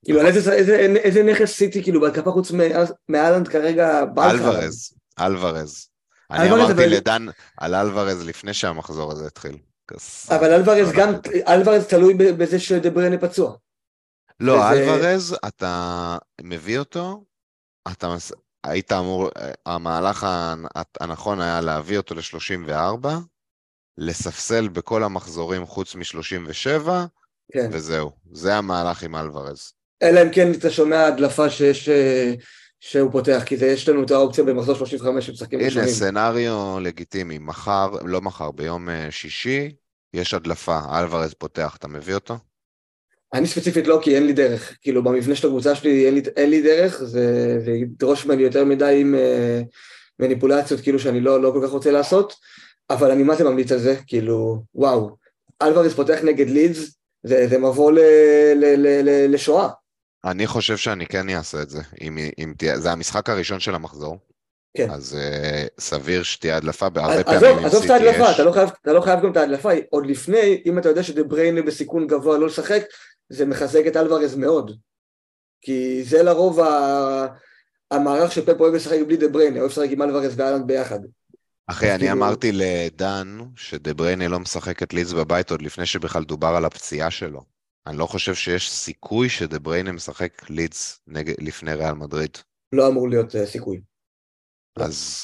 [0.06, 4.02] כאילו, על איזה, איזה, איזה נכס סיטי, כאילו, בהתקפה חוץ מאל- מאלנד כרגע.
[4.18, 5.88] אלוורז, אלוורז.
[6.32, 7.26] אני אמרתי לדן
[7.58, 9.58] על אלוורז לפני שהמחזור הזה התחיל.
[10.30, 11.14] אבל אלוורז לא גם.
[11.48, 13.56] אלוורז תלוי בזה שדבריינה פצוע.
[14.40, 17.24] לא, אלוורז, אתה מביא אותו,
[17.92, 18.32] אתה מס...
[18.64, 19.30] היית אמור,
[19.66, 20.68] המהלך הנ-
[21.00, 23.08] הנכון היה להביא אותו ל-34,
[23.98, 26.90] לספסל בכל המחזורים חוץ מ-37,
[27.52, 27.70] כן.
[27.72, 28.12] וזהו.
[28.34, 29.74] זה המהלך עם אלוורז.
[30.04, 32.34] אלא אם כן אתה שומע הדלפה שיש, אה,
[32.80, 35.90] שהוא פותח, כי זה, יש לנו את האופציה במחזור 35 שמשחקים הנה, ראשונים.
[35.90, 37.38] סצנריו לגיטימי.
[37.38, 39.72] מחר, לא מחר, ביום אה, שישי,
[40.14, 42.38] יש הדלפה, אלוורז פותח, אתה מביא אותו?
[43.34, 44.78] אני ספציפית לא, כי אין לי דרך.
[44.82, 48.66] כאילו, במבנה של הקבוצה שלי אין לי, אין לי דרך, זה, זה ידרוש ממני יותר
[48.66, 49.62] מדי עם אה,
[50.20, 52.34] מניפולציות, כאילו, שאני לא, לא כל כך רוצה לעשות,
[52.90, 55.18] אבל אני מה זה ממליץ על זה, כאילו, וואו.
[55.62, 58.00] אלוורז פותח נגד לידס, זה, זה מבוא ל,
[58.56, 59.70] ל, ל, ל, לשואה.
[60.26, 61.82] אני חושב שאני כן אעשה את זה.
[62.02, 64.18] אם, אם תהיה, זה המשחק הראשון של המחזור.
[64.78, 64.90] כן.
[64.90, 68.32] אז uh, סביר שתהיה הדלפה, בהרבה עזוב, פעמים עם עזוב את ההדלפה.
[68.32, 71.24] אתה לא, חייב, אתה לא חייב גם את ההדלפה, עוד לפני, אם אתה יודע שדה
[71.24, 72.84] בריינה בסיכון גבוה לא לשחק,
[73.30, 74.78] זה מחזק את אלוורז מאוד.
[75.62, 77.28] כי זה לרוב ה...
[77.92, 81.00] המערך שפפ אוהב לשחק בלי דה בריינה, אוהב לשחק עם אלוורז ואלנד ביחד.
[81.68, 86.48] אחי, אני כאילו- אמרתי לדן שדבריינה לא משחק את לידס בבית עוד לפני שבכלל דובר
[86.48, 87.55] על הפציעה שלו.
[87.88, 92.38] אני לא חושב שיש סיכוי שדבריינה משחק לידס נגד, לפני ריאל מדריד.
[92.74, 93.82] לא אמור להיות uh, סיכוי.
[94.78, 94.84] לא.
[94.86, 95.22] אז...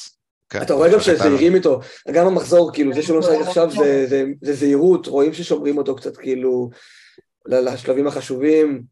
[0.50, 1.80] כן, אתה רואה גם שזהירים איתו,
[2.12, 3.72] גם המחזור, כאילו, זה שהוא לא משחק לא, עכשיו לא.
[3.84, 6.70] זה- זה- זה זהירות, רואים ששומרים אותו קצת, כאילו,
[7.46, 8.84] לשלבים החשובים.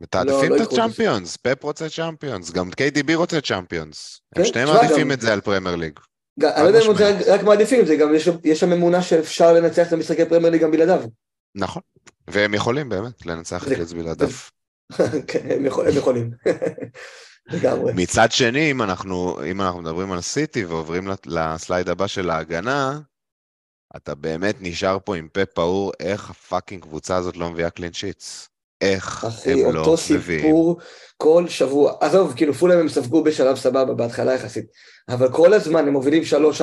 [0.00, 4.20] מתעדפים לא את ייקחו את הצ'אמפיונס, פפ רוצה צ'אמפיונס, גם KDB רוצה צ'אמפיונס.
[4.34, 5.98] כן, הם שניהם מעדיפים גם- את זה על פרמייר ליג.
[6.42, 7.34] אני לא יודע אם זה.
[7.34, 11.02] רק- מעדיפים, זה גם, יש שם אמונה שאפשר לנצח את המשחקי פרמייר ליג גם בלעדיו.
[11.54, 11.82] נכון.
[12.32, 14.28] והם יכולים באמת לנצח את לידס בלעדיו.
[15.28, 16.30] כן, הם יכול- הם יכולים.
[17.52, 17.92] לגמרי.
[17.96, 22.98] מצד שני, אם אנחנו, אם אנחנו מדברים על סיטי ועוברים לסלייד הבא של ההגנה,
[23.96, 27.92] אתה באמת נשאר פה עם פה פעור, איך ה fucking קבוצה הזאת לא מביאה clean
[27.92, 28.48] sheets?
[28.80, 30.42] איך אחי, הם לא אותו מביאים?
[30.42, 30.80] סיפור
[31.16, 31.94] כל שבוע.
[32.00, 34.64] עזוב, כאילו פולאם הם ספגו בשלב סבבה בהתחלה יחסית,
[35.08, 36.62] אבל כל הזמן הם מובילים 3-4-0,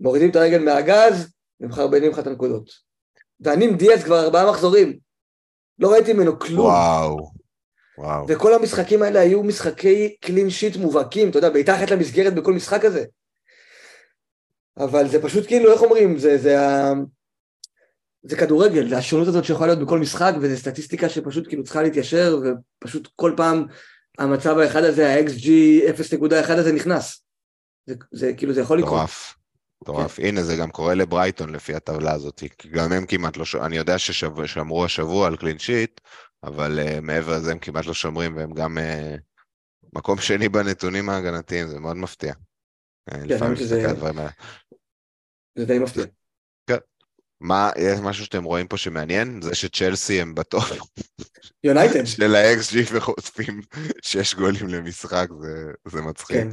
[0.00, 1.30] מורידים את הרגל מהגז,
[1.60, 2.89] ומחרבנים לך את הנקודות.
[3.40, 4.98] ואני עם דיאז כבר ארבעה מחזורים.
[5.78, 6.66] לא ראיתי ממנו כלום.
[6.66, 7.30] וואו,
[7.98, 8.26] וואו.
[8.28, 12.84] וכל המשחקים האלה היו משחקי קלין שיט מובהקים, אתה יודע, בעיטה אחת למסגרת בכל משחק
[12.84, 13.04] הזה.
[14.78, 16.92] אבל זה פשוט כאילו, איך אומרים, זה, זה, ה...
[18.22, 22.38] זה כדורגל, זה השונות הזאת שיכולה להיות בכל משחק, וזו סטטיסטיקה שפשוט כאילו צריכה להתיישר,
[22.42, 23.64] ופשוט כל פעם
[24.18, 25.48] המצב האחד הזה, ה-XG
[26.18, 27.24] 0.1 הזה נכנס.
[27.86, 28.92] זה, זה כאילו, זה יכול לקרות.
[28.92, 29.34] מטורף.
[29.82, 30.18] מטורף.
[30.18, 33.44] הנה, זה גם קורה לברייטון לפי הטבלה הזאת, גם הם כמעט לא...
[33.44, 36.00] ש- אני יודע ששמרו השבוע על קלין שיט,
[36.42, 39.20] אבל uh, מעבר לזה הם כמעט לא שומרים, והם גם uh,
[39.92, 42.34] מקום שני בנתונים ההגנתיים, זה מאוד מפתיע.
[43.10, 43.82] Uh, לפעמים האמת שזה-.
[45.58, 46.04] זה די מפתיע.
[47.40, 49.40] מה, יש משהו שאתם רואים פה שמעניין?
[49.42, 50.72] זה שצ'לסי הם בטופ
[51.64, 53.60] יונייטד, של ה-XG וחוטפים
[54.02, 56.36] שש גולים למשחק, זה, זה מצחיק.
[56.36, 56.48] כן.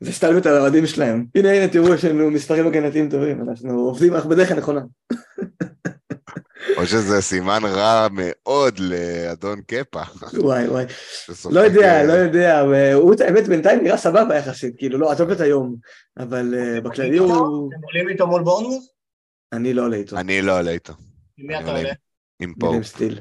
[0.00, 1.24] זה סטלבט על האוהדים שלהם.
[1.34, 4.80] הנה, הנה, תראו, יש לנו מספרים הגנתיים טובים, אנחנו עובדים, אנחנו בדרך הנכונה.
[6.76, 10.02] או שזה סימן רע מאוד לאדון קפה.
[10.34, 10.84] וואי, וואי.
[11.26, 12.60] שסופג, לא יודע, לא יודע,
[12.94, 15.76] הוא האמת בינתיים נראה סבבה יחסית, כאילו לא, עזוב את היום,
[16.18, 17.28] אבל אה, בכללי הוא...
[17.28, 18.95] אתם עולים איתו מול בורנמוט?
[19.52, 20.92] אני לא עולה איתו, אני לא עולה איתו,
[21.36, 21.92] עם מי אתה עולה?
[22.42, 22.82] עם פופ.
[22.82, 23.20] סטיל.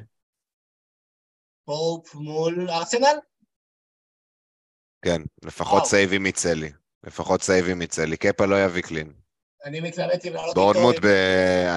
[1.66, 3.18] פופ מול ארסנל?
[5.06, 5.86] כן, לפחות.
[5.86, 6.72] סייבים מצלי.
[7.04, 8.18] לפחות save-ים מצ'לסי.
[8.18, 9.14] קפה לא יביא clean.
[9.66, 10.96] אני מתלבט אם לעלות איתו, בורנמוט.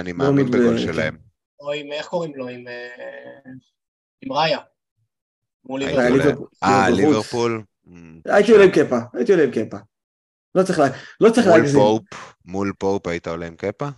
[0.01, 1.19] אני מאמין בגול שלהם.
[1.61, 2.49] או עם, איך קוראים לו?
[2.49, 3.41] עם אה,
[4.23, 4.59] עם ראיה.
[6.63, 7.63] אה, ליברפול.
[8.25, 9.77] הייתי עולה עם קפה, הייתי עולה עם קפה.
[10.55, 10.81] לא צריך
[11.21, 11.81] לא צריך מול להגזים.
[11.81, 13.89] פופ, מול פופ היית עולה עם קפה?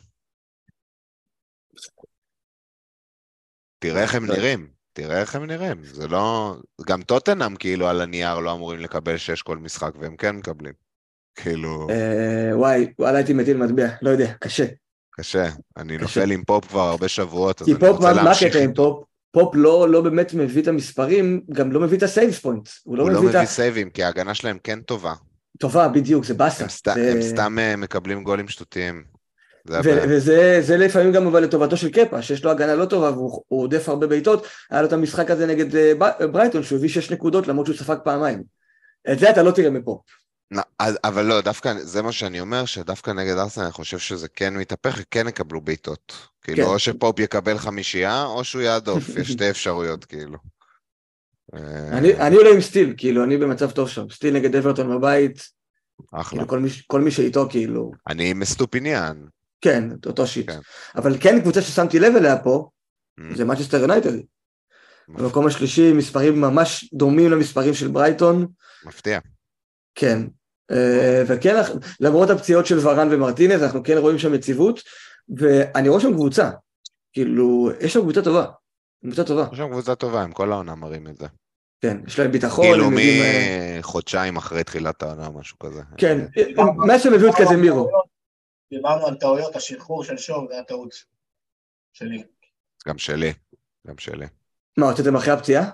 [3.79, 4.25] תראה איך הם.
[4.27, 5.85] נראים, תראה איך הם נראים.
[5.85, 6.57] זה לא...
[6.87, 10.73] גם טוטנאם כאילו על הנייר לא אמורים לקבל שש כל משחק, והם כן מקבלים.
[11.35, 14.65] כאילו, אה, וואי, וואלה הייתי מטיל מטבע, לא יודע, קשה.
[15.11, 15.49] קשה.
[15.77, 15.99] אני.
[15.99, 18.65] נופל עם פופ כבר הרבה שבועות, אז כי אני פופ, רוצה מה מה להמשיך הקטע
[18.65, 18.97] עם איתו.
[19.01, 19.07] פופ?
[19.33, 22.69] פופ לא לא באמת מביא את המספרים, גם לא מביא את ה saves point.
[22.85, 23.45] הוא לא הוא לא מביא.
[23.45, 25.15] save-ים, כי ההגנה שלהם כן טובה.
[25.59, 26.63] טובה, בדיוק, זה באסה.
[26.65, 29.05] הם סת- זה- הם סתם אה, מקבלים גולים שטותיים.
[29.69, 33.63] וזה זה לפעמים גם אבל לטובתו של קפה, שיש לו הגנה לא טובה והוא הוא
[33.63, 35.93] עודף הרבה בעיטות, היה לו את המשחק הזה נגד אה,
[36.27, 38.43] ברייטון שהוא הביא שש נקודות למרות שהוא ספג פעמיים.
[39.13, 40.01] את זה אתה לא תראה מפופ.
[41.05, 45.01] אבל לא, דווקא זה מה שאני אומר, שדווקא נגד ארסנל אני חושב שזה כן מתהפך,
[45.11, 46.13] כן יקבלו בעיטות.
[46.43, 46.71] כאילו, כן.
[46.73, 50.39] או שפופ יקבל חמישייה, או שהוא יהדוף, יש שתי אפשרויות, כאילו.
[51.55, 55.49] אה, אני אני עולה עם סטיל, כאילו אני במצב טוב שם, סטיל נגד אברטון בבית,
[56.13, 56.31] אחלה.
[56.31, 59.17] כאילו כל מי ש- כל מי שאיתו כאילו, אני עם אסטופיניאן.
[59.61, 60.51] כן, אותו shit.
[60.51, 60.59] כן.
[60.97, 62.69] אבל כן קבוצה ששמתי לב אליה פה,
[63.21, 63.37] Mm.
[63.37, 64.13] זה מנצ'סטר יונייטד.
[65.09, 68.47] במקום השלישי, מספרים ממש דומים למספרים של ברייטון.
[68.85, 69.19] מפתיע.
[69.95, 70.23] כן.
[70.71, 71.55] אה, וכן,
[72.01, 74.81] למרות הפציעות של ורן ומרטינז, אנחנו כן רואים שם יציבות,
[75.37, 76.51] ואני רואה שם קבוצה.
[77.13, 78.47] כאילו, יש שם קבוצה טובה.
[79.05, 79.47] קבוצה טובה.
[79.53, 81.27] יש שם קבוצה טובה, הם כל העונה מראים את זה.
[81.83, 82.65] כן, יש להם ביטחון.
[82.67, 85.83] כאילו אה, מחודשיים אחרי תחילת העונה, משהו כזה.
[85.99, 86.27] כן,
[86.77, 87.91] מאז שהם הביאו את קזמירו.
[88.71, 90.95] דיברנו על טעויות, השחרור של שוב, זה הטעות
[91.93, 92.23] שלי.
[92.89, 93.33] גם שלי,
[93.87, 94.27] גם שלי.
[94.77, 95.71] מה, הוצאתם אחרי הפציעה?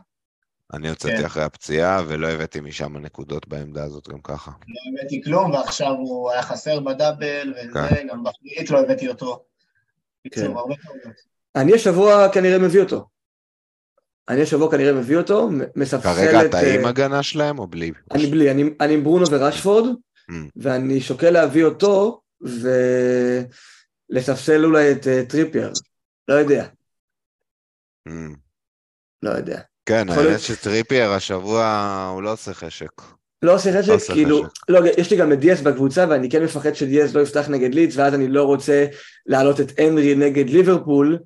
[0.73, 1.25] אני הוצאתי כן.
[1.25, 4.51] אחרי הפציעה, ולא הבאתי משם נקודות בעמדה הזאת גם ככה.
[4.51, 8.07] לא הבאתי כלום, ועכשיו הוא היה חסר ב double, וזה, כן.
[8.11, 9.45] גם בפנים לא הבאתי אותו.
[10.25, 10.29] כן.
[10.29, 11.17] בקיצור, הרבה טעויות.
[11.57, 13.09] אני השבוע כנראה מביא אותו.
[14.29, 16.47] אני השבוע כנראה מביא אותו, מספסל כרגע את...
[16.47, 17.93] אתה עם אה, הגנה שלהם או בלי?
[18.11, 19.97] אני בלי, אני, אני עם ברונו ורשפורד,
[20.31, 20.35] Mm.
[20.57, 22.21] ואני שוקל להביא אותו,
[24.11, 25.73] ולספסל אולי את אה, טריפייר.
[26.29, 26.67] לא יודע,
[28.09, 28.37] Mm.
[29.23, 29.61] לא יודע.
[29.87, 31.65] כן, האמת שטריפייר השבוע
[32.15, 33.03] הוא לא עושה חשק.
[33.43, 34.53] לא עושה לא חשק, עושה כאילו, חשק.
[34.69, 37.97] לא, יש לי גם את דיאס בקבוצה, ואני כן מפחד שדיאס לא יפתח נגד לידס,
[37.97, 38.87] ואז אני לא רוצה
[39.27, 41.19] להעלות את הנרי נגד ליברפול,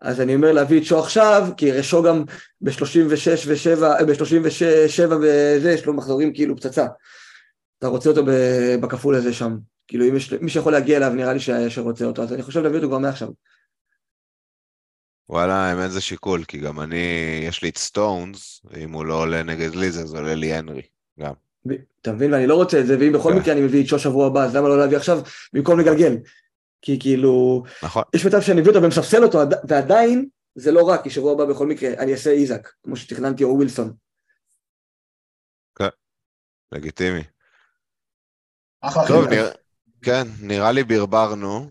[0.00, 2.24] אז אני אומר להביא את שו עכשיו, כי שו גם
[2.60, 2.72] ב-36
[3.48, 6.86] ו-7, ב-37 וזה, יש לו מחזורים כאילו פצצה.
[7.78, 8.22] אתה רוצה אותו
[8.80, 9.56] בכפול הזה שם.
[9.88, 12.60] כאילו, אם יש, מי שיכול להגיע אליו, נראה לי ש- שרוצה אותו, אז אני חושב
[12.60, 13.28] להביא אותו כבר מעכשיו.
[15.28, 16.96] וואלה, האמת זה שיקול, כי גם אני,
[17.48, 20.82] יש לי את סטונס, ואם הוא לא עולה נגד ליז, אז עולה לי הנרי,
[21.20, 21.32] גם.
[22.02, 22.32] אתה מבין?
[22.32, 23.38] ואני לא רוצה את זה, ואם בכל כן.
[23.38, 25.18] מקרה אני מביא את שו שבוע הבא, אז למה לא להביא עכשיו
[25.52, 26.16] במקום לגלגל?
[26.82, 28.02] כי כאילו, נכון.
[28.14, 31.44] יש מצב שאני אביא אותו ומספסל אותו, עד- ועדיין זה לא רע, כי שבוע הבא
[31.44, 33.92] בכל מקרה אני אעשה איזק, כמו שתכננתי, או ווילסון.
[36.72, 37.20] לגיטימי.
[38.80, 39.02] אחלה.
[39.30, 39.50] נראה,
[40.02, 41.70] כן, נראה לי ברברנו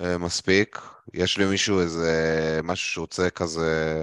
[0.00, 0.78] אה, מספיק.
[1.14, 4.02] יש למישהו איזה משהו שרוצה כזה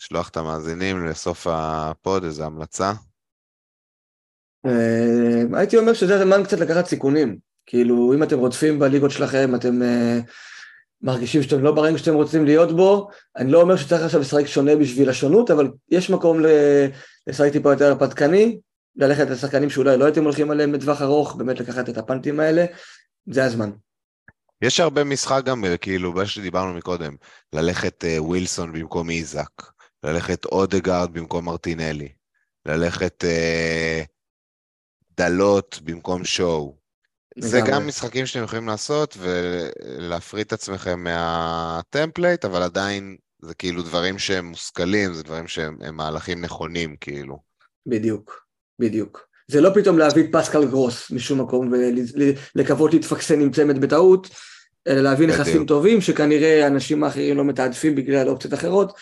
[0.00, 2.92] לשלוח את המאזינים לסוף הפוד, איזה המלצה?
[4.66, 7.38] אה, הייתי אומר שזה הזמן קצת לקחת סיכונים.
[7.66, 10.18] כאילו, אם אתם רודפים בליגות שלכם, אתם אה,
[11.02, 14.46] מרגישים שאתם לא ב range שאתם רוצים להיות בו, אני לא אומר שצריך עכשיו לשחק
[14.46, 16.38] שונה בשביל השונות, אבל יש מקום
[17.26, 18.58] לשחק טיפה יותר הרפתקני,
[18.96, 22.64] ללכת לשחקנים שאולי לא הייתם הולכים עליהם לטווח ארוך, באמת לקחת את הפאנטים האלה,
[23.26, 23.70] זה הזמן.
[24.62, 27.16] יש הרבה משחק גם, כאילו, מה שדיברנו מקודם,
[27.52, 29.50] ללכת אה, ווילסון במקום איזק,
[30.04, 32.12] ללכת אודגרד במקום מרטינלי,
[32.66, 34.02] ללכת אה,
[35.16, 36.76] דלות במקום שואו.
[37.38, 37.60] זה.
[37.66, 44.46] גם משחקים שאתם יכולים לעשות ולהפריד את עצמכם מהטמפלייט, אבל עדיין זה כאילו דברים שהם
[44.46, 47.38] מושכלים, זה דברים שהם הם מהלכים נכונים, כאילו.
[47.86, 48.43] בדיוק,
[48.78, 49.28] בדיוק.
[49.48, 51.72] זה לא פתאום להביא פסקל גרוס משום מקום
[52.54, 54.28] ולקוות להתפקסן עם צמד בטעות,
[54.86, 55.28] אלא להביא.
[55.28, 58.92] נכסים טובים שכנראה האנשים האחרים לא מתעדפים בגלל אופציות אחרות,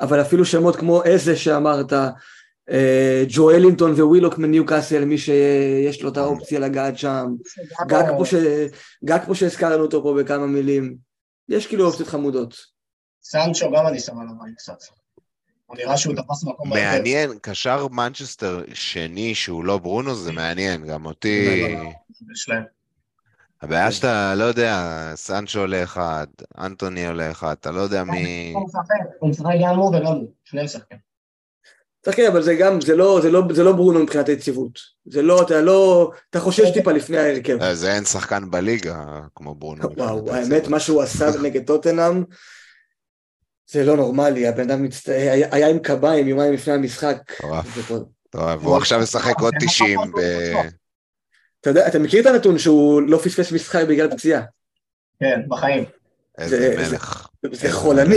[0.00, 1.92] אבל אפילו שמות כמו איזה שאמרת,
[2.70, 7.26] אה, ג'ואלינטון ווילוק מניוקאסל, מי שיש לו את האופציה לגעת שם,
[7.86, 10.96] גג פה, פה שהזכרנו אותו פה בכמה מילים,
[11.48, 12.54] יש כאילו אופציות חמודות.
[13.22, 14.97] סנצ'ו גם אני שם עליו קצת.
[15.68, 16.84] הוא נראה שהוא תפס מקום בהרכב.
[16.84, 21.64] מעניין, קשר מנצ'סטר שני שהוא לא ברונו זה מעניין, גם אותי...
[22.34, 22.62] שלהם.
[23.62, 26.26] הבעיה שאתה לא יודע, סנצ'ו עולה אחד,
[26.58, 28.52] אנטוני עולה אחד, אתה לא יודע מי...
[28.54, 28.84] הוא משחק,
[29.18, 30.98] הוא משחק גם הוא וגם הוא, שניהם משחקים.
[32.02, 34.78] צריך אבל זה גם, זה לא, זה לא, זה לא ברונו מבחינת היציבות.
[35.06, 37.62] זה לא, אתה לא, אתה חושש טיפה לפני ההרכב.
[37.62, 39.96] אה, זה אין שחקן בליגה כמו ברונו.
[39.96, 40.68] וואו, האמת.
[40.68, 42.24] מה שהוא עשה נגד טוטנאם,
[43.70, 45.08] זה לא נורמלי, הבן אדם מצט...
[45.08, 47.16] היה, היה עם קביים יומיים לפני המשחק.
[47.78, 48.62] מטורף.
[48.62, 50.18] והוא עכשיו משחק עוד 90 ב...
[51.60, 54.42] אתה יודע, אתה מכיר את הנתון שהוא לא פספס משחק בגלל פציעה?
[55.20, 55.84] כן, בחיים.
[56.38, 57.28] איזה זה- מלך.
[57.42, 58.16] זה איזה חולני.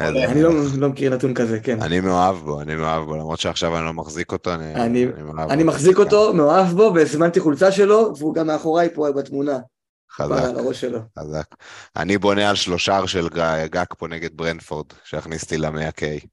[0.00, 0.50] אני לא.
[0.78, 1.82] לא מכיר נתון כזה, כן.
[1.82, 5.50] אני מאוהב בו, אני מאוהב בו, למרות שעכשיו אני לא מחזיק אותו, אני אני- מאוהב
[5.50, 5.70] אני בו.
[5.70, 9.58] מחזיק אותו, מאוהב בו, והזמנתי חולצה שלו, והוא גם מאחוריי פה בתמונה,
[10.16, 10.98] חזק, על הראש שלו.
[11.18, 11.46] חזק.
[11.96, 13.28] אני בונה על שלושה של
[13.70, 16.26] גג פה נגד ברנפורד, שיכניס אותי ל-100K.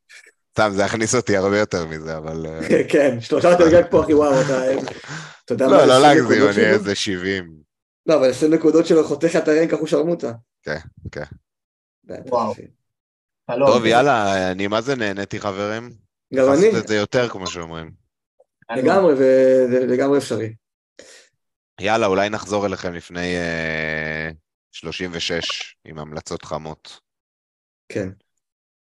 [0.52, 2.46] סתם, זה יכניס אותי הרבה יותר מזה, אבל...
[2.46, 4.64] אה, כן, שלושה יותר גג פה, אחי, וואו, אתה...
[5.46, 6.74] אתה יודע מה, לא, לא 20 להגזים, אני?
[6.74, 7.54] איזה 70.
[8.06, 10.32] לא, אבל 20 נקודות שלו חותך את הרנק אחו שרמוטה.
[10.64, 10.78] כן,
[11.12, 11.24] כן.
[12.08, 12.54] וואו.
[13.52, 13.70] חלום.
[13.70, 15.90] טוב, יאללה, אני מה זה נהניתי, חברים?
[16.34, 17.92] גם אני, לעשות את זה יותר, כמו שאומרים.
[18.76, 20.54] לגמרי, וזה לגמרי אפשרי.
[21.84, 24.30] יאללה, אולי נחזור אליכם לפני אה,
[24.72, 27.00] 36 עם המלצות חמות.
[27.90, 28.10] כן.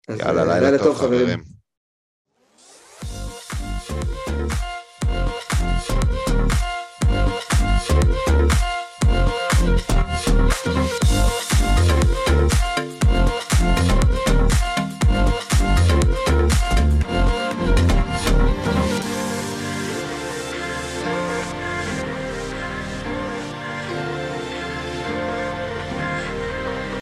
[0.09, 1.43] יאללה, אה, לילה טוב, חברים.
[11.45, 11.92] Thank